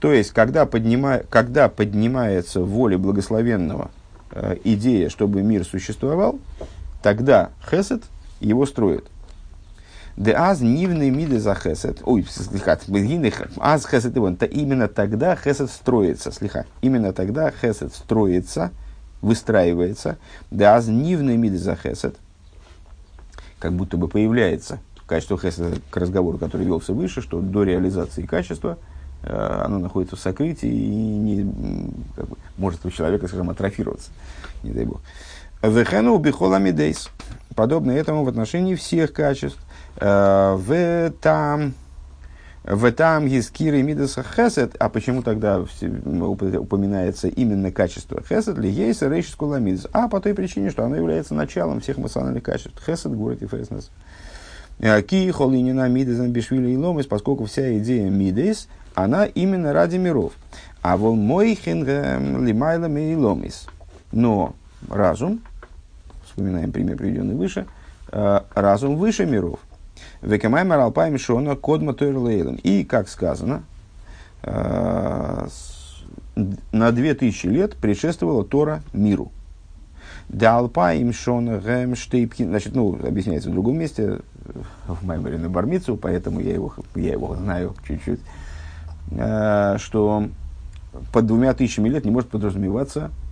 То 0.00 0.12
есть, 0.12 0.32
когда, 0.32 0.66
поднима, 0.66 1.22
когда 1.30 1.68
поднимается 1.68 2.60
в 2.60 2.68
воле 2.68 2.98
благословенного 2.98 3.90
э, 4.32 4.56
идея, 4.64 5.08
чтобы 5.08 5.42
мир 5.42 5.64
существовал, 5.64 6.38
тогда 7.02 7.50
хесед 7.70 8.02
его 8.40 8.66
строят. 8.66 9.08
Де 10.16 10.32
аз 10.32 10.60
нивный 10.60 11.10
миды 11.10 11.40
за 11.40 11.54
хесед. 11.54 12.00
Ой, 12.04 12.24
слиха, 12.28 12.78
аз 13.58 13.86
хесед 13.86 14.14
его. 14.14 14.30
То 14.32 14.46
именно 14.46 14.86
тогда 14.86 15.34
хесед 15.34 15.70
строится. 15.70 16.30
Слиха. 16.30 16.66
Именно 16.82 17.12
тогда 17.12 17.50
хесед 17.50 17.92
строится, 17.94 18.70
выстраивается. 19.22 20.18
Де 20.52 20.64
аз 20.64 20.86
нивный 20.86 21.36
миды 21.36 21.58
за 21.58 21.74
хесед. 21.74 22.16
Как 23.64 23.72
будто 23.72 23.96
бы 23.96 24.08
появляется 24.08 24.78
качество 25.06 25.38
хеседа 25.38 25.78
к 25.88 25.96
разговору, 25.96 26.36
который 26.36 26.66
велся 26.66 26.92
выше, 26.92 27.22
что 27.22 27.40
до 27.40 27.62
реализации 27.62 28.20
качества 28.20 28.76
э, 29.22 29.62
оно 29.64 29.78
находится 29.78 30.16
в 30.16 30.20
сокрытии 30.20 30.68
и 30.68 30.90
не, 30.90 31.90
как 32.14 32.28
бы, 32.28 32.36
может 32.58 32.84
у 32.84 32.90
человека, 32.90 33.26
скажем, 33.26 33.48
атрофироваться. 33.48 34.10
Не 34.64 34.72
дай 34.72 34.84
бог. 34.84 35.00
Вехену 35.62 36.18
бихоламидейс 36.18 37.08
подобно 37.54 37.92
этому 37.92 38.24
в 38.24 38.28
отношении 38.28 38.74
всех 38.74 39.14
качеств. 39.14 39.58
Э, 39.96 40.56
в 40.58 41.10
там, 41.22 41.72
в 42.64 42.90
там 42.92 43.28
Гискир 43.28 43.74
и 43.74 43.82
Мидаса 43.82 44.22
Хесед, 44.22 44.74
а 44.78 44.88
почему 44.88 45.22
тогда 45.22 45.60
упоминается 45.60 47.28
именно 47.28 47.70
качество 47.70 48.22
Хесед, 48.26 48.56
ли 48.56 48.70
есть 48.70 49.02
Рейшис 49.02 49.34
Куламидас? 49.34 49.86
А 49.92 50.08
по 50.08 50.18
той 50.18 50.34
причине, 50.34 50.70
что 50.70 50.82
оно 50.82 50.96
является 50.96 51.34
началом 51.34 51.80
всех 51.80 51.98
эмоциональных 51.98 52.42
качеств. 52.42 52.82
Хесед, 52.84 53.14
город 53.14 53.42
и 53.42 53.46
Феснес. 53.46 53.90
Э, 54.78 55.02
ки 55.02 55.30
холинина 55.30 55.88
мидезан 55.90 56.32
бишвили 56.32 56.70
и 56.70 56.76
ломис, 56.76 57.06
поскольку 57.06 57.44
вся 57.44 57.76
идея 57.78 58.08
мидес, 58.08 58.68
она 58.94 59.26
именно 59.26 59.74
ради 59.74 59.98
миров. 59.98 60.32
А 60.80 60.96
вол 60.96 61.16
мой 61.16 61.54
хинга 61.54 62.18
лимайла 62.18 62.86
и 62.86 63.14
ломис. 63.14 63.66
Но 64.10 64.54
разум, 64.88 65.42
вспоминаем 66.24 66.72
пример, 66.72 66.96
приведенный 66.96 67.34
выше, 67.34 67.66
э, 68.10 68.40
разум 68.54 68.96
выше 68.96 69.26
миров. 69.26 69.58
Векамай 70.22 70.64
маралпай 70.64 71.10
мишона 71.10 71.56
кодма 71.56 71.94
тойрлейлен. 71.94 72.56
И, 72.56 72.84
как 72.84 73.08
сказано, 73.08 73.62
э, 74.42 75.48
на 76.72 76.92
две 76.92 77.14
тысячи 77.14 77.46
лет 77.46 77.76
предшествовала 77.76 78.44
Тора 78.44 78.82
миру. 78.92 79.30
Далпа 80.28 80.94
им 80.94 81.12
шона 81.12 81.58
гэм 81.58 81.94
штейпхин. 81.94 82.48
Значит, 82.48 82.74
ну, 82.74 82.98
объясняется 83.06 83.50
в 83.50 83.52
другом 83.52 83.78
месте, 83.78 84.20
в 84.86 85.04
Маймере 85.04 85.38
на 85.38 85.48
Бармицу, 85.48 85.96
поэтому 85.96 86.40
я 86.40 86.54
его, 86.54 86.74
я 86.94 87.12
его 87.12 87.36
знаю 87.36 87.74
чуть-чуть, 87.86 88.20
э, 89.10 89.76
что 89.78 90.28
под 91.12 91.26
двумя 91.26 91.54
тысячами 91.54 91.88
лет 91.88 92.04
не 92.04 92.10
может 92.10 92.30
подразумеваться 92.30 93.10
Э, 93.10 93.23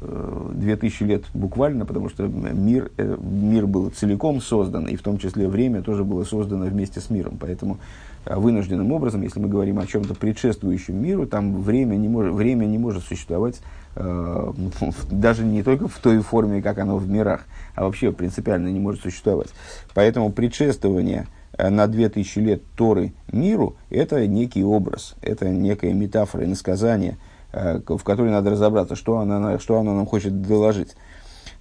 две 0.00 0.76
тысячи 0.76 1.02
лет 1.02 1.24
буквально, 1.34 1.86
потому 1.86 2.08
что 2.08 2.26
мир, 2.26 2.90
э, 2.96 3.16
мир 3.20 3.66
был 3.66 3.90
целиком 3.90 4.40
создан, 4.40 4.86
и 4.86 4.96
в 4.96 5.02
том 5.02 5.18
числе 5.18 5.48
время 5.48 5.82
тоже 5.82 6.04
было 6.04 6.24
создано 6.24 6.66
вместе 6.66 7.00
с 7.00 7.10
миром. 7.10 7.36
Поэтому 7.40 7.78
э, 8.24 8.36
вынужденным 8.36 8.92
образом, 8.92 9.22
если 9.22 9.40
мы 9.40 9.48
говорим 9.48 9.78
о 9.78 9.86
чем-то 9.86 10.14
предшествующем 10.14 11.00
миру, 11.00 11.26
там 11.26 11.62
время 11.62 11.96
не 11.96 12.08
может, 12.08 12.34
время 12.34 12.66
не 12.66 12.78
может 12.78 13.04
существовать 13.04 13.60
э, 13.96 14.52
даже 15.10 15.44
не 15.44 15.62
только 15.62 15.88
в 15.88 15.98
той 15.98 16.20
форме, 16.20 16.62
как 16.62 16.78
оно 16.78 16.96
в 16.96 17.08
мирах, 17.08 17.46
а 17.74 17.84
вообще 17.84 18.12
принципиально 18.12 18.68
не 18.68 18.80
может 18.80 19.02
существовать. 19.02 19.48
Поэтому 19.94 20.30
предшествование 20.30 21.26
на 21.58 21.88
две 21.88 22.08
тысячи 22.08 22.38
лет 22.38 22.62
Торы 22.76 23.12
миру– 23.32 23.76
это 23.90 24.26
некий 24.26 24.62
образ, 24.62 25.16
это 25.22 25.48
некая 25.48 25.92
метафора, 25.92 26.44
иносказание– 26.44 27.16
Э, 27.27 27.27
в 27.52 28.02
которой 28.04 28.30
надо 28.30 28.50
разобраться, 28.50 28.96
что 28.96 29.18
она, 29.18 29.58
что 29.58 29.78
она 29.78 29.94
нам 29.94 30.06
хочет 30.06 30.42
доложить. 30.42 30.96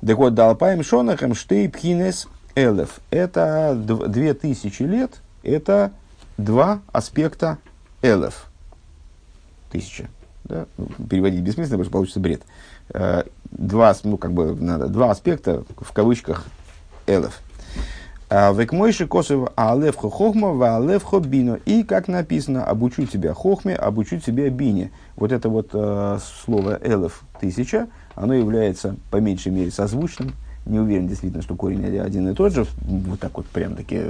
Так 0.06 0.18
вот, 0.18 0.34
Далпаем 0.34 0.84
Шонахем 0.84 1.34
Штей 1.34 1.70
Пхинес 1.70 2.28
Элев. 2.56 3.00
Это 3.10 3.76
две 3.76 4.34
тысячи 4.34 4.84
лет, 4.84 5.22
это 5.44 5.92
два 6.38 6.82
аспекта 6.92 7.58
Элев. 8.02 8.48
Тысяча. 9.72 10.08
Да? 10.44 10.66
Ну, 10.78 10.88
переводить 11.10 11.42
бессмысленно, 11.42 11.78
потому 11.78 11.84
что 11.84 11.92
получится 11.92 12.20
бред. 12.20 12.42
Э, 12.90 13.24
два, 13.52 13.96
ну, 14.04 14.18
как 14.18 14.34
бы, 14.34 14.56
надо, 14.56 14.88
два 14.88 15.12
аспекта, 15.12 15.64
в 15.78 15.92
кавычках, 15.92 16.46
Элев. 17.06 17.42
Век 18.30 18.74
мойши 18.74 19.08
косов 19.08 19.52
алевхо 19.56 20.10
хохма, 20.10 20.50
ва 20.50 20.76
алевхо 20.76 21.20
бино. 21.20 21.60
И, 21.66 21.84
как 21.84 22.10
написано, 22.10 22.66
обучу 22.66 23.06
тебя 23.06 23.34
хохме, 23.34 23.74
обучу 23.74 24.20
тебя 24.20 24.50
бине. 24.50 24.92
Вот 25.16 25.32
это 25.32 25.48
вот 25.48 25.70
э, 25.72 26.20
слово 26.44 26.78
элев 26.84 27.24
тысяча, 27.40 27.88
оно 28.16 28.34
является 28.34 28.98
по 29.12 29.18
меньшей 29.18 29.54
мере 29.54 29.72
созвучным. 29.72 30.34
Не 30.66 30.80
уверен 30.80 31.08
действительно, 31.08 31.42
что 31.42 31.56
корень 31.56 31.86
один 32.00 32.28
и 32.28 32.34
тот 32.34 32.52
же, 32.52 32.66
вот 32.82 33.22
так 33.22 33.38
вот 33.38 33.46
прям 33.46 33.76
таки, 33.78 34.02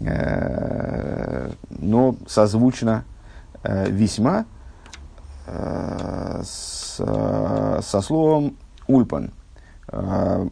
э, 0.00 1.50
но 1.78 2.16
созвучно 2.26 3.04
э, 3.62 3.90
весьма 3.90 4.44
э, 5.46 6.42
с, 6.44 6.96
со 6.96 8.00
словом 8.02 8.56
ульпан. 8.86 9.30
Э, 9.88 10.46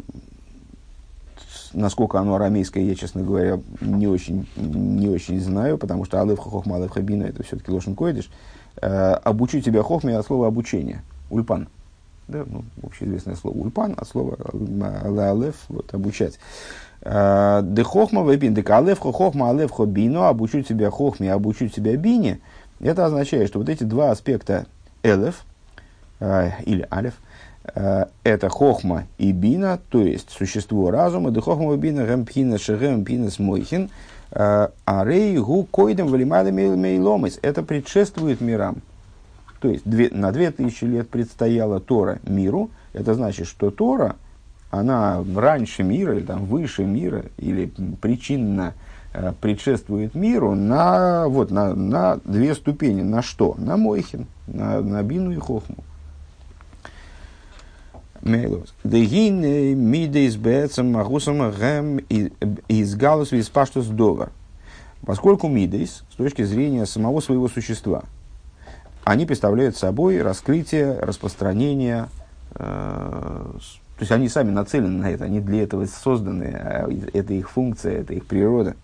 насколько 1.73 2.19
оно 2.19 2.35
арамейское, 2.35 2.83
я, 2.83 2.95
честно 2.95 3.23
говоря, 3.23 3.61
не 3.81 4.07
очень, 4.07 4.47
не 4.57 5.09
очень 5.09 5.41
знаю, 5.41 5.79
потому 5.79 6.05
что 6.05 6.21
алев 6.21 6.39
хохма, 6.39 6.77
алев 6.77 6.91
хабина, 6.91 7.25
это 7.25 7.43
все-таки 7.43 7.71
лошен 7.71 7.95
койдиш. 7.95 8.31
Э, 8.81 9.15
обучу 9.15 9.61
тебя 9.61 9.83
хохме 9.83 10.17
от 10.17 10.27
слова 10.27 10.47
обучение, 10.47 11.03
ульпан. 11.31 11.69
Да, 12.29 12.45
ну, 12.47 12.63
общеизвестное 12.83 13.37
слово 13.37 13.57
ульпан, 13.57 13.95
от 13.97 14.07
слова 14.07 14.37
алев, 15.31 15.57
вот, 15.69 15.93
обучать. 15.95 16.39
Э, 17.03 17.61
де 17.63 17.83
хохма 17.83 18.23
вебин, 18.23 18.55
де 18.55 18.63
алев 18.63 18.99
хохма, 18.99 19.51
алев 19.51 19.71
хобино, 19.71 20.29
обучу 20.29 20.63
тебя 20.63 20.91
хохме, 20.91 21.33
обучу 21.33 21.69
тебя 21.69 21.97
бине. 21.97 22.41
Это 22.81 23.07
означает, 23.07 23.49
что 23.49 23.59
вот 23.59 23.69
эти 23.69 23.85
два 23.85 24.11
аспекта 24.11 24.67
элев, 25.03 25.45
э, 26.21 26.51
или 26.65 26.87
алев, 26.91 27.15
это 27.75 28.49
хохма 28.49 29.05
и 29.19 29.33
бина, 29.33 29.79
то 29.91 30.01
есть 30.01 30.31
существо 30.31 30.91
разума, 30.91 31.31
да 31.31 31.41
хохма 31.41 31.75
и 31.75 31.77
бина 31.77 32.07
гампхина 32.07 32.59
пина 33.05 33.31
смойхин, 33.31 33.91
э, 34.31 34.69
а 34.85 35.05
рей 35.05 35.37
гу 35.39 35.65
койдем 35.65 36.09
валимада 36.09 36.53
мейломис. 36.53 37.39
Это 37.43 37.63
предшествует 37.63 38.41
мирам. 38.41 38.77
То 39.61 39.69
есть 39.69 39.83
две, 39.85 40.09
на 40.11 40.33
две 40.33 40.51
тысячи 40.51 40.85
лет 40.85 41.09
предстояла 41.09 41.81
Тора 41.81 42.21
миру. 42.23 42.71
Это 42.93 43.15
значит, 43.15 43.47
что 43.47 43.71
Тора, 43.71 44.17
она 44.71 45.25
раньше 45.35 45.83
мира, 45.83 46.15
или 46.17 46.25
там 46.25 46.45
выше 46.47 46.85
мира, 46.85 47.25
или 47.39 47.73
причинно 48.01 48.75
э, 49.13 49.33
предшествует 49.41 50.15
миру 50.15 50.55
на, 50.55 51.27
вот, 51.29 51.51
на, 51.51 51.75
на 51.75 52.21
две 52.25 52.55
ступени. 52.55 53.03
На 53.03 53.23
что? 53.23 53.55
На 53.59 53.77
Мойхин, 53.77 54.27
на, 54.47 54.81
на 54.81 55.03
Бину 55.03 55.33
и 55.33 55.37
Хохму. 55.37 55.85
Мейлос. 58.23 58.75
Дегин 58.85 59.41
мидейс 59.79 60.37
бецем 60.37 60.93
магусам 60.93 61.51
гэм 61.51 61.99
из 62.69 62.95
галус 62.97 63.33
из 63.33 63.49
паштус 63.49 63.87
довар. 63.87 64.31
Поскольку 65.05 65.49
мидейс, 65.49 66.05
с 66.11 66.17
точки 66.17 66.43
зрения 66.43 66.85
самого 66.85 67.21
своего 67.21 67.49
существа, 67.49 68.05
они 69.05 69.27
представляют 69.27 69.77
собой 69.77 70.21
раскрытие, 70.21 70.99
распространение, 71.01 72.09
э, 72.55 72.59
то 72.59 74.01
есть 74.01 74.13
они 74.13 74.29
сами 74.29 74.51
нацелены 74.51 75.03
на 75.03 75.11
это, 75.11 75.25
они 75.25 75.41
для 75.41 75.63
этого 75.63 75.87
созданы, 75.87 76.53
а 76.53 76.89
это 77.13 77.33
их 77.33 77.51
функция, 77.51 78.01
это 78.01 78.13
их 78.13 78.27
природа. 78.27 78.75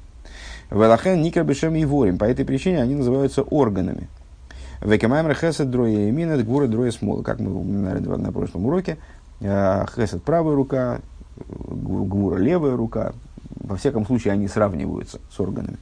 Велахен 0.71 1.21
никрабешем 1.21 1.75
и 1.75 1.85
ворим, 1.85 2.17
по 2.17 2.25
этой 2.25 2.45
причине 2.45 2.81
они 2.81 2.95
называются 2.95 3.43
органами. 3.43 4.09
Векамаймер 4.81 5.35
хесед 5.35 5.71
дроя 5.71 6.09
имина, 6.11 6.43
гвура 6.43 6.67
дроя 6.69 6.91
смола. 6.91 7.23
Как 7.23 7.39
мы 7.39 7.55
упоминали 7.55 8.01
на 8.01 8.33
прошлом 8.33 8.67
уроке, 8.67 8.97
Э, 8.97 9.14
Хесед 9.45 10.23
правая 10.23 10.55
рука, 10.55 11.01
Гвура 11.37 12.37
левая 12.39 12.77
рука. 12.77 13.13
Во 13.57 13.77
всяком 13.77 14.07
случае, 14.07 14.33
они 14.33 14.49
сравниваются 14.49 15.21
с 15.31 15.39
органами. 15.41 15.79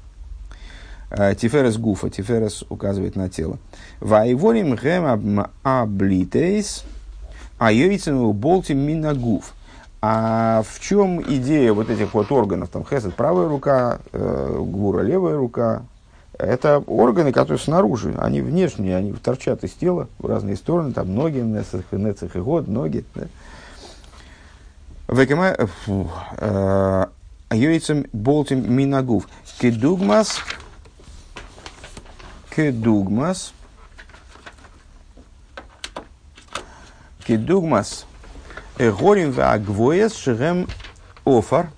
Э, 1.10 1.34
Тиферес 1.34 1.76
гуфа, 1.76 2.10
Тиферес 2.10 2.64
указывает 2.68 3.16
на 3.16 3.28
тело. 3.28 3.58
Вайворим 4.00 4.74
гэм 4.74 5.46
аблитейс, 5.62 6.84
а 7.58 7.70
йойцем 7.72 8.32
болтим 8.32 8.78
минагуф. 8.78 9.54
А 10.00 10.62
в 10.68 10.80
чем 10.80 11.22
идея 11.22 11.72
вот 11.72 11.90
этих 11.90 12.14
вот 12.14 12.32
органов? 12.32 12.70
Там 12.70 12.84
хесед 12.84 13.14
правая 13.14 13.48
рука, 13.48 14.00
э, 14.12 14.58
гура 14.58 15.02
левая 15.02 15.36
рука. 15.36 15.82
Это 16.38 16.78
органы, 16.86 17.32
которые 17.32 17.58
снаружи, 17.58 18.14
они 18.18 18.40
внешние, 18.40 18.96
они 18.96 19.12
торчат 19.12 19.64
из 19.64 19.72
тела 19.72 20.08
в 20.18 20.26
разные 20.26 20.56
стороны, 20.56 20.92
там 20.92 21.14
ноги, 21.14 21.38
нецех, 21.38 22.36
и 22.36 22.38
год, 22.38 22.68
ноги. 22.68 23.04
Да? 23.14 23.28
Йойцем 27.50 28.06
болтим 28.12 28.74
минагув. 28.74 29.28
Кедугмас. 29.58 30.38
Кедугмас. 32.48 33.52
Кедугмас. 37.26 38.06
Горим 38.78 39.32
в 39.32 39.40
агвоес 39.40 40.14
шерем 40.14 40.66
офар. 41.26 41.68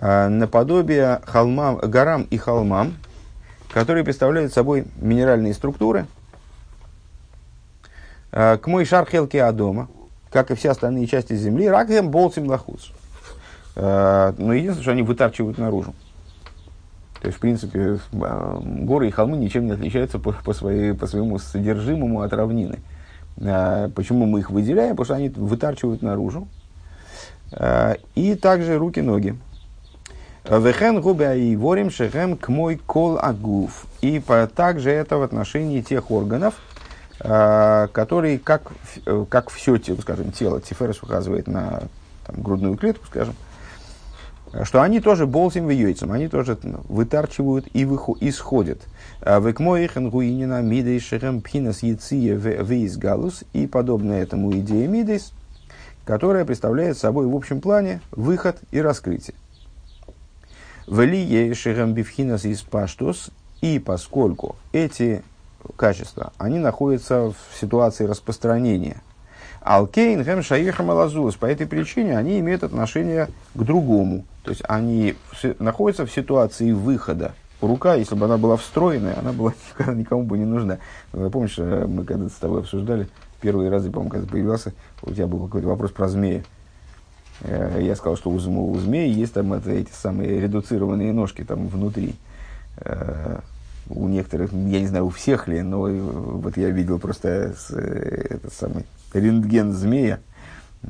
Наподобие 0.00 1.22
холмам, 1.24 1.78
горам 1.78 2.22
и 2.24 2.36
холмам, 2.36 2.94
которые 3.80 4.04
представляют 4.04 4.52
собой 4.52 4.86
минеральные 4.96 5.54
структуры. 5.54 6.06
К 8.30 8.60
мой 8.66 8.84
шархелке 8.84 9.42
Адома, 9.42 9.88
как 10.30 10.50
и 10.50 10.54
все 10.54 10.70
остальные 10.70 11.06
части 11.06 11.34
Земли, 11.34 11.68
ракем 11.68 12.10
болцем 12.10 12.46
лахуц. 12.46 12.90
Э, 13.78 14.34
но 14.36 14.52
единственное, 14.52 14.82
что 14.82 14.90
они 14.90 15.02
вытарчивают 15.02 15.56
наружу. 15.58 15.94
То 17.20 17.28
есть, 17.28 17.38
в 17.38 17.40
принципе, 17.40 17.98
э, 18.12 18.58
горы 18.60 19.08
и 19.08 19.10
холмы 19.10 19.36
ничем 19.36 19.66
не 19.66 19.72
отличаются 19.72 20.18
по, 20.18 20.32
по, 20.32 20.52
своей, 20.52 20.94
по 20.94 21.06
своему 21.06 21.38
содержимому 21.38 22.22
от 22.22 22.32
равнины. 22.32 22.80
Э, 23.36 23.88
почему 23.94 24.26
мы 24.26 24.40
их 24.40 24.50
выделяем? 24.50 24.96
Потому 24.96 25.04
что 25.04 25.14
они 25.14 25.28
вытарчивают 25.28 26.02
наружу. 26.02 26.48
И 28.14 28.34
также 28.34 28.76
руки-ноги. 28.76 29.34
Вехен 30.50 31.00
губя 31.00 31.34
и 31.34 31.56
ворим 31.56 31.90
шехем 31.90 32.36
к 32.36 32.48
мой 32.48 32.76
кол 32.76 33.18
агуф. 33.20 33.86
И 34.00 34.22
также 34.54 34.90
это 34.90 35.18
в 35.18 35.22
отношении 35.22 35.82
тех 35.82 36.10
органов, 36.10 36.54
Э, 37.20 37.88
который, 37.92 38.38
как, 38.38 38.70
э, 39.04 39.24
как 39.28 39.50
все 39.50 39.76
тело, 39.76 40.00
скажем, 40.00 40.30
тело, 40.30 40.60
Тиферес 40.60 41.02
указывает 41.02 41.48
на 41.48 41.82
там, 42.24 42.42
грудную 42.42 42.76
клетку, 42.76 43.06
скажем, 43.06 43.34
что 44.62 44.82
они 44.82 45.00
тоже 45.00 45.26
болтим 45.26 45.66
в 45.66 45.70
яйцам, 45.70 46.12
они 46.12 46.28
тоже 46.28 46.56
вытарчивают 46.88 47.66
и 47.72 47.84
выху, 47.84 48.16
исходят. 48.20 48.78
А 49.20 49.40
Векмоихен 49.40 50.10
гуинина 50.10 50.62
мидейс 50.62 51.02
шерем 51.02 51.40
пхинас 51.40 51.82
яция 51.82 52.36
вейс 52.36 52.96
галус 52.96 53.42
и 53.52 53.66
подобное 53.66 54.22
этому 54.22 54.52
идея 54.52 54.86
мидейс, 54.86 55.32
которая 56.04 56.44
представляет 56.44 56.96
собой 56.98 57.26
в 57.26 57.34
общем 57.34 57.60
плане 57.60 58.00
выход 58.12 58.58
и 58.70 58.80
раскрытие. 58.80 59.34
Вели 60.90 61.52
шерем 61.52 61.92
бифхинас 61.92 62.46
из 62.46 62.62
паштус 62.62 63.30
и 63.60 63.78
поскольку 63.78 64.56
эти 64.72 65.22
качества, 65.76 66.32
они 66.38 66.58
находятся 66.58 67.30
в 67.30 67.60
ситуации 67.60 68.06
распространения. 68.06 69.02
Алкейн, 69.60 70.24
хэм, 70.24 70.42
шаихам, 70.42 70.90
алазулас. 70.90 71.34
По 71.34 71.44
этой 71.44 71.66
причине 71.66 72.16
они 72.16 72.38
имеют 72.38 72.62
отношение 72.62 73.28
к 73.54 73.62
другому. 73.62 74.24
То 74.44 74.50
есть 74.50 74.62
они 74.66 75.14
находятся 75.58 76.06
в 76.06 76.10
ситуации 76.10 76.72
выхода. 76.72 77.34
Рука, 77.60 77.94
если 77.94 78.14
бы 78.14 78.24
она 78.24 78.38
была 78.38 78.56
встроенная, 78.56 79.18
она 79.18 79.32
была 79.32 79.52
никому 79.92 80.22
бы 80.22 80.38
не 80.38 80.46
нужна. 80.46 80.78
Помнишь, 81.10 81.56
э, 81.58 81.84
мы 81.86 82.04
когда 82.04 82.30
с 82.30 82.34
тобой 82.34 82.60
обсуждали, 82.60 83.08
первые 83.42 83.68
разы, 83.68 83.90
по-моему, 83.90 84.10
когда 84.10 84.26
появился, 84.26 84.72
у 85.02 85.12
тебя 85.12 85.26
был 85.26 85.44
какой-то 85.44 85.68
вопрос 85.68 85.90
про 85.90 86.08
змея. 86.08 86.44
Э, 87.42 87.78
я 87.80 87.96
сказал, 87.96 88.16
что 88.16 88.30
у, 88.30 88.70
у 88.70 88.78
змеи 88.78 89.10
есть 89.10 89.34
там 89.34 89.52
это, 89.52 89.70
эти 89.70 89.92
самые 89.92 90.40
редуцированные 90.40 91.12
ножки 91.12 91.44
там 91.44 91.68
внутри. 91.68 92.14
Э, 92.78 93.40
у 93.90 94.08
некоторых, 94.08 94.52
я 94.52 94.80
не 94.80 94.86
знаю, 94.86 95.06
у 95.06 95.10
всех 95.10 95.48
ли, 95.48 95.62
но 95.62 95.80
вот 95.80 96.56
я 96.58 96.68
видел 96.70 96.98
просто 96.98 97.54
этот 97.70 98.52
самый 98.52 98.84
рентген 99.14 99.72
змея, 99.72 100.20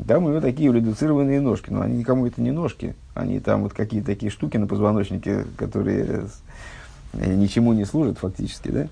там 0.06 0.24
у 0.24 0.28
него 0.30 0.40
такие 0.40 0.72
редуцированные 0.72 1.40
ножки, 1.40 1.70
но 1.70 1.82
они 1.82 1.98
никому 1.98 2.26
это 2.26 2.40
не 2.42 2.50
ножки, 2.50 2.94
они 3.14 3.40
там 3.40 3.62
вот 3.62 3.72
какие-то 3.72 4.08
такие 4.08 4.30
штуки 4.30 4.56
на 4.56 4.66
позвоночнике, 4.66 5.44
которые 5.56 6.26
ничему 7.12 7.72
не 7.72 7.84
служат 7.84 8.18
фактически, 8.18 8.68
да. 8.68 8.86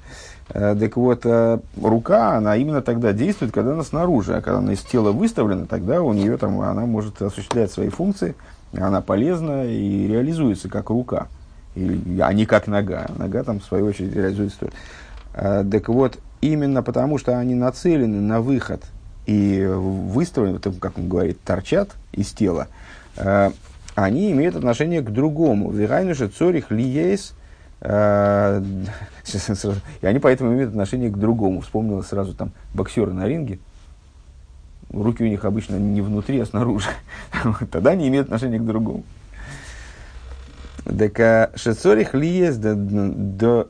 А, 0.50 0.76
так 0.76 0.96
вот, 0.96 1.22
а, 1.24 1.60
рука, 1.80 2.36
она 2.36 2.56
именно 2.56 2.82
тогда 2.82 3.12
действует, 3.12 3.52
когда 3.52 3.72
она 3.72 3.82
снаружи, 3.82 4.36
а 4.36 4.40
когда 4.40 4.58
она 4.58 4.72
из 4.72 4.80
тела 4.80 5.12
выставлена, 5.12 5.66
тогда 5.66 6.02
у 6.02 6.12
нее 6.12 6.36
там, 6.36 6.60
она 6.60 6.86
может 6.86 7.20
осуществлять 7.20 7.70
свои 7.70 7.88
функции, 7.88 8.34
она 8.72 9.00
полезна 9.00 9.64
и 9.64 10.06
реализуется 10.06 10.68
как 10.68 10.90
рука 10.90 11.28
а 11.76 12.32
не 12.32 12.46
как 12.46 12.66
нога. 12.68 13.06
Нога 13.18 13.42
там, 13.44 13.60
в 13.60 13.64
свою 13.64 13.86
очередь, 13.86 14.14
реализуется. 14.14 14.70
Так 15.34 15.88
вот, 15.88 16.18
именно 16.40 16.82
потому, 16.82 17.18
что 17.18 17.38
они 17.38 17.54
нацелены 17.54 18.20
на 18.20 18.40
выход 18.40 18.82
и 19.26 19.62
выставлены, 19.66 20.58
как 20.58 20.96
он 20.96 21.08
говорит, 21.08 21.38
торчат 21.42 21.90
из 22.12 22.32
тела, 22.32 22.68
они 23.96 24.30
имеют 24.32 24.56
отношение 24.56 25.00
к 25.00 25.10
другому. 25.10 25.70
Вигайнуша 25.70 26.28
цорих 26.28 26.70
лиейс, 26.70 27.32
э, 27.32 27.34
и 30.00 30.06
они 30.06 30.18
поэтому 30.18 30.54
имеют 30.54 30.70
отношение 30.70 31.10
к 31.10 31.18
другому. 31.18 31.60
Вспомнила 31.60 32.02
сразу 32.02 32.34
там 32.34 32.52
боксеры 32.74 33.12
на 33.12 33.26
ринге. 33.26 33.58
Руки 34.90 35.22
у 35.22 35.26
них 35.26 35.44
обычно 35.44 35.76
не 35.76 36.00
внутри, 36.00 36.40
а 36.40 36.46
снаружи. 36.46 36.88
Тогда 37.70 37.90
они 37.90 38.08
имеют 38.08 38.26
отношение 38.26 38.60
к 38.60 38.64
другому. 38.64 39.04
Так 40.84 41.18
а 41.18 41.50
шецорих 41.56 42.14
лиес 42.14 42.56
до 42.56 43.68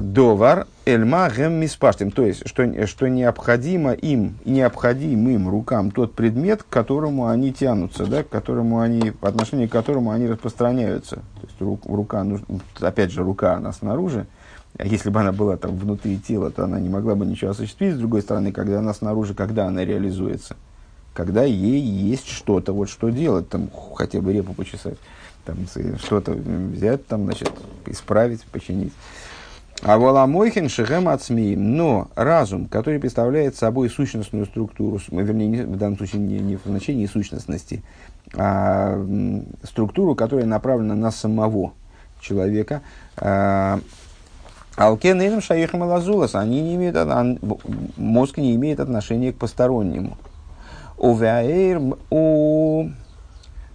довар 0.00 0.66
эльма 0.84 1.30
гем 1.30 1.54
миспаштим. 1.54 2.10
То 2.10 2.24
есть, 2.24 2.48
что, 2.48 2.86
что 2.86 3.08
необходимо 3.08 3.92
им, 3.92 4.38
необходим 4.44 5.28
им 5.28 5.48
рукам 5.48 5.90
тот 5.90 6.14
предмет, 6.14 6.62
к 6.62 6.68
которому 6.68 7.28
они 7.28 7.52
тянутся, 7.52 8.06
да, 8.06 8.22
к 8.22 8.28
которому 8.28 8.80
они, 8.80 9.10
по 9.10 9.28
отношению 9.28 9.68
к 9.68 9.72
которому 9.72 10.10
они 10.10 10.26
распространяются. 10.26 11.16
То 11.16 11.66
есть, 11.66 11.82
рука, 11.86 12.26
опять 12.80 13.12
же, 13.12 13.22
рука, 13.22 13.54
она 13.54 13.72
снаружи, 13.72 14.26
а 14.78 14.86
если 14.86 15.10
бы 15.10 15.20
она 15.20 15.32
была 15.32 15.56
там 15.56 15.76
внутри 15.76 16.18
тела, 16.18 16.50
то 16.50 16.64
она 16.64 16.78
не 16.78 16.88
могла 16.88 17.14
бы 17.14 17.24
ничего 17.24 17.52
осуществить. 17.52 17.94
С 17.94 17.98
другой 17.98 18.22
стороны, 18.22 18.52
когда 18.52 18.80
она 18.80 18.92
снаружи, 18.92 19.34
когда 19.34 19.66
она 19.66 19.84
реализуется? 19.84 20.56
Когда 21.14 21.44
ей 21.44 21.80
есть 21.80 22.28
что-то, 22.28 22.74
вот 22.74 22.90
что 22.90 23.08
делать, 23.08 23.48
там 23.48 23.70
хотя 23.96 24.20
бы 24.20 24.34
репу 24.34 24.52
почесать, 24.52 24.98
там 25.46 25.56
что-то 25.98 26.32
взять, 26.32 27.06
там, 27.06 27.24
значит, 27.24 27.50
исправить, 27.86 28.44
починить. 28.44 28.92
А 29.82 29.98
воламойхин 29.98 30.68
шехем 30.68 31.08
ацмиим. 31.08 31.76
Но 31.76 32.08
разум, 32.14 32.66
который 32.66 32.98
представляет 32.98 33.56
собой 33.56 33.90
сущностную 33.90 34.46
структуру, 34.46 35.00
вернее, 35.10 35.48
не, 35.48 35.62
в 35.62 35.76
данном 35.76 35.98
случае 35.98 36.22
не, 36.22 36.38
не 36.38 36.56
в 36.56 36.62
значении 36.64 37.06
сущностности, 37.06 37.82
а 38.34 38.98
структуру, 39.62 40.14
которая 40.14 40.46
направлена 40.46 40.94
на 40.94 41.10
самого 41.10 41.72
человека, 42.20 42.82
а, 43.16 43.80
Алкен 44.76 45.20
им 45.22 45.40
шаихам 45.40 45.82
лазулас, 45.82 46.34
они 46.34 46.60
не 46.60 46.74
имеют, 46.74 46.96
мозг 47.96 48.36
не 48.36 48.54
имеет 48.54 48.80
отношения 48.80 49.32
к 49.32 49.36
постороннему. 49.36 50.18
У 50.98 51.14
веаэр, 51.14 51.80
у 52.10 52.90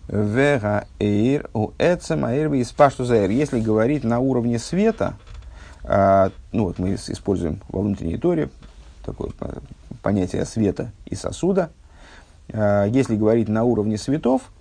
вегаэр, 0.08 1.50
у 1.54 1.72
эцем 1.80 2.26
аэр, 2.26 2.54
Если 2.54 3.60
говорить 3.62 4.04
на 4.04 4.20
уровне 4.20 4.60
света, 4.60 5.16
ну 5.84 6.66
вот 6.66 6.80
мы 6.80 6.94
используем 6.94 7.60
во 7.70 7.82
внутренней 7.82 8.18
торе 8.18 8.50
такое 9.04 9.32
понятие 10.02 10.46
света 10.46 10.92
и 11.06 11.16
сосуда. 11.16 11.72
А, 12.54 12.86
если 12.86 13.16
говорить 13.16 13.50
на 13.50 13.64
уровне 13.64 13.98
светов, 13.98 14.52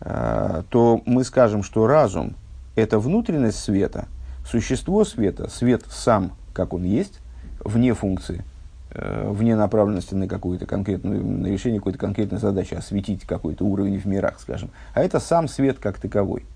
а, 0.00 0.64
то 0.68 1.00
мы 1.06 1.24
скажем, 1.24 1.62
что 1.62 1.86
разум– 1.86 2.34
это 2.76 2.98
внутренность 2.98 3.58
света, 3.58 4.06
существо 4.44 5.04
света, 5.04 5.48
свет 5.48 5.84
сам, 5.88 6.32
как 6.52 6.72
он 6.72 6.84
есть, 6.84 7.20
вне 7.64 7.94
функции, 7.94 8.44
э, 8.90 9.28
вне 9.30 9.56
направленности 9.56 10.14
на 10.14 10.28
какую-то 10.28 10.66
конкретную, 10.66 11.24
на 11.24 11.46
решение 11.46 11.80
какой-то 11.80 11.98
конкретной 11.98 12.38
задачи, 12.38 12.74
осветить 12.74 13.24
какой-то 13.24 13.64
уровень 13.64 13.98
в 13.98 14.04
мирах, 14.06 14.38
скажем. 14.38 14.70
А 14.94 15.02
это 15.02 15.18
сам 15.20 15.48
свет 15.48 15.78
как 15.78 15.98
таковой– 15.98 16.44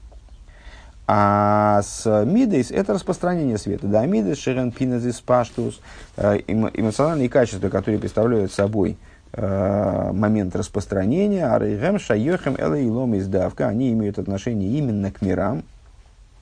а 1.12 1.82
с 1.82 2.24
мидейс 2.24 2.70
это 2.70 2.94
распространение 2.94 3.58
света. 3.58 3.88
Да, 3.88 4.06
мидейс, 4.06 4.38
шерен 4.38 4.70
пинезис 4.70 5.20
паштус, 5.20 5.80
э, 6.16 6.38
эмоциональные 6.46 7.28
качества, 7.28 7.68
которые 7.68 7.98
представляют 7.98 8.52
собой 8.52 8.96
э, 9.32 10.10
момент 10.12 10.54
распространения, 10.54 11.48
арейгем, 11.48 11.98
шайохем, 11.98 12.54
элейлом 12.56 13.18
издавка, 13.18 13.66
они 13.66 13.92
имеют 13.92 14.20
отношение 14.20 14.70
именно 14.70 15.10
к 15.10 15.20
мирам. 15.20 15.64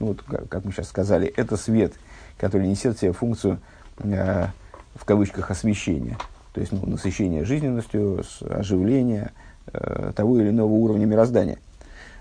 Ну, 0.00 0.08
вот, 0.08 0.22
как 0.50 0.66
мы 0.66 0.72
сейчас 0.72 0.88
сказали, 0.88 1.28
это 1.28 1.56
свет, 1.56 1.94
который 2.36 2.68
несет 2.68 2.98
в 2.98 3.00
себе 3.00 3.12
функцию, 3.12 3.60
э, 4.00 4.48
в 4.96 5.04
кавычках, 5.06 5.50
освещения. 5.50 6.18
То 6.52 6.60
есть 6.60 6.72
ну, 6.72 6.84
насыщение 6.84 7.46
жизненностью, 7.46 8.22
оживления 8.50 9.32
того 10.14 10.38
или 10.38 10.50
иного 10.50 10.72
уровня 10.72 11.06
мироздания. 11.06 11.58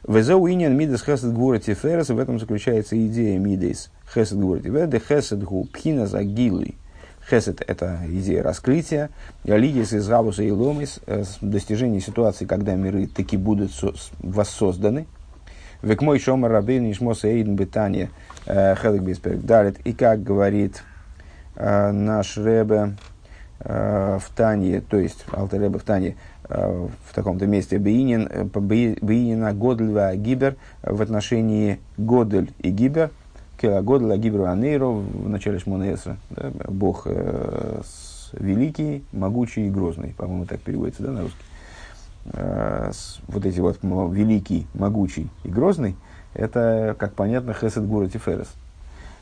Везеу 0.08 0.48
иньян 0.48 0.74
мидес 0.74 1.04
хесед 1.04 1.34
гура 1.34 1.60
тиферес, 1.60 2.10
в 2.10 2.18
этом 2.18 2.40
заключается 2.40 2.96
идея 3.08 3.38
мидес 3.40 3.92
хесед 4.14 4.40
гура 4.40 4.60
тиферес, 4.60 5.04
хесед 5.04 5.44
гу 5.44 5.66
пхина 5.66 6.08
за 6.08 6.24
гилуй. 6.24 6.78
Хесед– 7.30 7.62
это 7.68 8.00
идея 8.08 8.42
раскрытия. 8.42 9.10
Лидис 9.44 9.92
из 9.92 10.08
Габуса 10.08 10.44
и 10.44 10.52
Ломис– 10.52 11.02
достижение 11.42 12.00
ситуации, 12.00 12.46
когда 12.46 12.76
миры 12.76 13.06
таки 13.08 13.36
будут 13.36 13.72
воссозданы. 14.20 15.08
Век 15.82 16.02
мой 16.02 16.20
шомар 16.20 16.54
рабейн 16.54 16.90
ишмоса 16.90 17.28
эйден 17.28 17.58
бетания 17.58 18.10
хелек 18.46 19.02
бисперг 19.02 19.42
далит. 19.42 19.78
И 19.86 19.92
как 19.92 20.24
говорит 20.24 20.84
э, 21.58 21.92
наш 21.92 22.38
Ребе 22.38 22.96
э, 23.60 24.20
в 24.22 24.34
Тане, 24.34 24.80
то 24.80 24.98
есть 24.98 25.26
Алтер 25.34 25.64
Ребе 25.64 25.80
в 25.80 25.84
Тане, 25.84 26.16
Э, 26.16 26.37
в 26.50 27.14
таком-то 27.14 27.46
месте 27.46 27.78
Бейнин, 27.78 28.28
э, 28.30 28.44
Бейнина 28.44 29.54
Годль 29.54 29.92
Гибер 30.16 30.56
в 30.82 31.02
отношении 31.02 31.80
Годель 31.98 32.52
и 32.60 32.70
Гибер, 32.70 33.12
Кела 33.60 33.82
Годль 33.82 34.16
Гибер 34.18 34.44
Анейро 34.44 34.88
в 34.88 35.28
начале 35.28 35.60
Шмонеса, 35.60 36.18
да, 36.30 36.52
Бог 36.68 37.04
э, 37.06 37.82
великий, 38.34 39.04
могучий 39.12 39.68
и 39.68 39.70
грозный, 39.70 40.14
по-моему, 40.18 40.46
так 40.46 40.60
переводится 40.62 41.04
да, 41.04 41.12
на 41.12 41.22
русский. 41.22 41.46
Э, 42.34 42.92
с, 42.94 43.20
вот 43.28 43.46
эти 43.46 43.60
вот 43.60 43.80
великий, 43.82 44.68
могучий 44.74 45.30
и 45.44 45.50
грозный, 45.50 45.96
это, 46.34 46.96
как 46.98 47.14
понятно, 47.14 47.54
Хесед 47.54 47.86
Гура 47.88 48.08
Тиферес. 48.08 48.50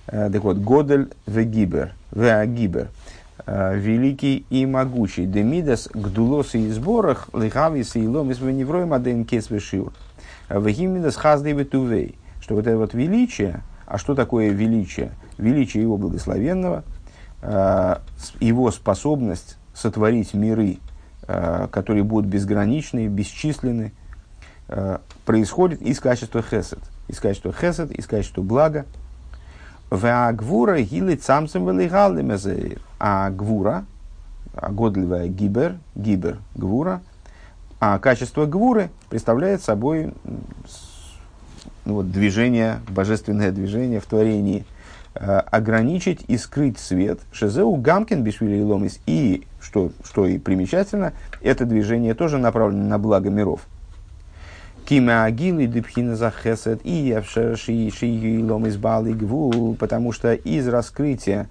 Э, 0.08 0.30
так 0.32 0.44
вот, 0.44 0.58
Годель 0.58 1.12
Вегибер, 1.26 1.94
Веагибер– 2.12 2.90
Э, 2.98 3.25
великий 3.46 4.46
и 4.50 4.66
могучий. 4.66 5.26
Демидас 5.26 5.90
гдулос 5.94 6.56
и 6.56 6.70
сборах 6.72 7.30
лихавис 7.34 7.96
и 7.96 8.08
ломис 8.08 8.40
веневроем 8.40 8.94
аден 8.94 9.26
кесвешиур. 9.26 9.94
Вегимидас 10.50 11.16
хаздей 11.16 11.54
ветувей. 11.54 12.18
Что 12.42 12.56
вот 12.56 12.68
это 12.68 12.78
вот 12.78 12.94
величие, 12.94 13.62
а 13.86 13.98
что 13.98 14.16
такое 14.16 14.50
величие? 14.50 15.12
Величие 15.38 15.84
его 15.84 15.98
благословенного, 15.98 16.84
э, 17.42 17.96
его 18.40 18.72
способность 18.72 19.58
сотворить 19.74 20.34
миры, 20.34 20.78
э, 21.28 21.68
которые 21.72 22.04
будут 22.04 22.30
безграничны, 22.30 23.08
бесчисленны, 23.08 23.92
происходит 25.26 25.82
из 25.82 26.00
качества 26.00 26.42
хесед. 26.42 26.80
Из 27.08 27.20
качества 27.20 27.54
хесед, 27.54 27.92
из 27.92 28.08
качества 28.08 28.42
блага, 28.42 28.86
а 29.92 30.32
гвура 30.32 30.82
гилит 30.82 31.24
самсом 31.24 31.68
велигалимезеир. 31.68 32.82
А 33.00 33.30
гвура, 33.30 33.86
а 34.54 34.72
годливая 34.72 35.28
гибер, 35.28 35.78
гибер 35.96 36.40
гвура, 36.56 37.02
а 37.80 38.00
качество 38.00 38.46
гвуры 38.46 38.90
представляет 39.10 39.62
собой 39.62 40.14
ну, 41.86 41.96
вот, 41.96 42.12
движение, 42.12 42.80
божественное 42.90 43.52
движение 43.52 44.00
в 44.00 44.06
творении. 44.06 44.66
Э, 45.18 45.40
ограничить 45.40 46.26
и 46.28 46.38
скрыть 46.38 46.78
свет. 46.78 47.20
Шезеу 47.32 47.76
Гамкин 47.76 48.22
Бишвили 48.22 48.62
Ломис. 48.62 49.00
И, 49.06 49.46
что, 49.62 49.92
что 50.04 50.26
и 50.26 50.38
примечательно, 50.38 51.14
это 51.42 51.66
движение 51.66 52.14
тоже 52.14 52.38
направлено 52.38 52.84
на 52.84 53.00
благо 53.00 53.30
миров. 53.30 53.62
Кима 54.86 55.24
агилы 55.24 55.68
дипхина 55.68 56.18
за 56.18 56.32
хесед 56.32 56.82
и 56.84 56.92
явшерши 56.92 57.90
шиюилом 57.92 58.68
из 58.68 58.76
балы 58.76 59.14
гвул, 59.14 59.76
потому 59.76 60.12
что 60.12 60.34
из 60.34 60.68
раскрытия 60.68 61.48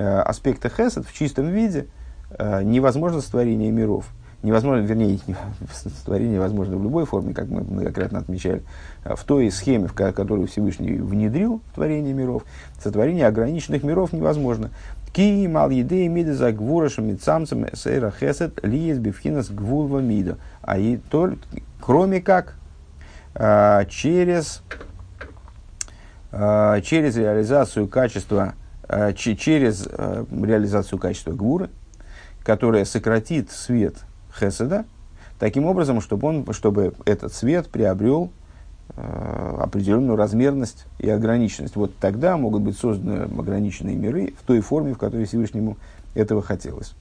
аспекта 0.00 0.68
хесед 0.68 1.06
в 1.06 1.12
чистом 1.12 1.48
виде 1.48 1.88
э, 2.30 2.62
невозможно 2.62 3.20
створение 3.20 3.70
миров. 3.70 4.06
Невозможно, 4.42 4.82
вернее, 4.82 5.18
творение 6.04 6.38
возможно 6.38 6.76
в 6.76 6.82
любой 6.82 7.04
форме, 7.04 7.34
как 7.34 7.48
мы 7.48 7.62
многократно 7.62 8.20
отмечали, 8.20 8.62
э, 9.04 9.14
в 9.16 9.24
той 9.24 9.50
схеме, 9.50 9.88
в 9.88 9.94
которую 9.94 10.46
Всевышний 10.46 10.98
внедрил 10.98 11.60
в 11.72 11.74
творение 11.74 12.14
миров, 12.14 12.44
сотворение 12.80 13.26
ограниченных 13.26 13.82
миров 13.82 14.12
невозможно. 14.12 14.70
Ки 15.12 15.46
мал 15.48 15.70
еды 15.70 16.06
миды 16.06 16.34
за 16.34 16.52
гвурашем 16.52 17.08
и 17.08 17.14
цамцем 17.16 17.66
сейра 17.72 18.12
хесед 18.12 18.62
лиес 18.62 18.98
бифхинас 18.98 19.48
гвулва 19.50 20.00
мида. 20.00 20.36
А 20.60 20.78
и 20.78 20.98
только, 20.98 21.40
кроме 21.80 22.20
как 22.20 22.56
через, 23.34 24.62
через 26.30 27.16
реализацию 27.16 27.88
качества, 27.88 28.54
через 29.16 29.86
реализацию 29.86 30.98
качества 30.98 31.32
гвуры, 31.32 31.70
которая 32.42 32.84
сократит 32.84 33.50
свет 33.50 33.96
Хеседа, 34.38 34.84
таким 35.38 35.66
образом, 35.66 36.00
чтобы, 36.00 36.28
он, 36.28 36.52
чтобы 36.52 36.94
этот 37.04 37.32
свет 37.32 37.68
приобрел 37.68 38.30
определенную 38.96 40.16
размерность 40.16 40.86
и 40.98 41.10
ограниченность. 41.10 41.76
Вот 41.76 41.94
тогда 41.96 42.36
могут 42.36 42.62
быть 42.62 42.78
созданы 42.78 43.24
ограниченные 43.38 43.96
миры 43.96 44.32
в 44.40 44.46
той 44.46 44.60
форме, 44.60 44.94
в 44.94 44.98
которой 44.98 45.26
Всевышнему 45.26 45.76
этого 46.14 46.40
хотелось. 46.42 46.94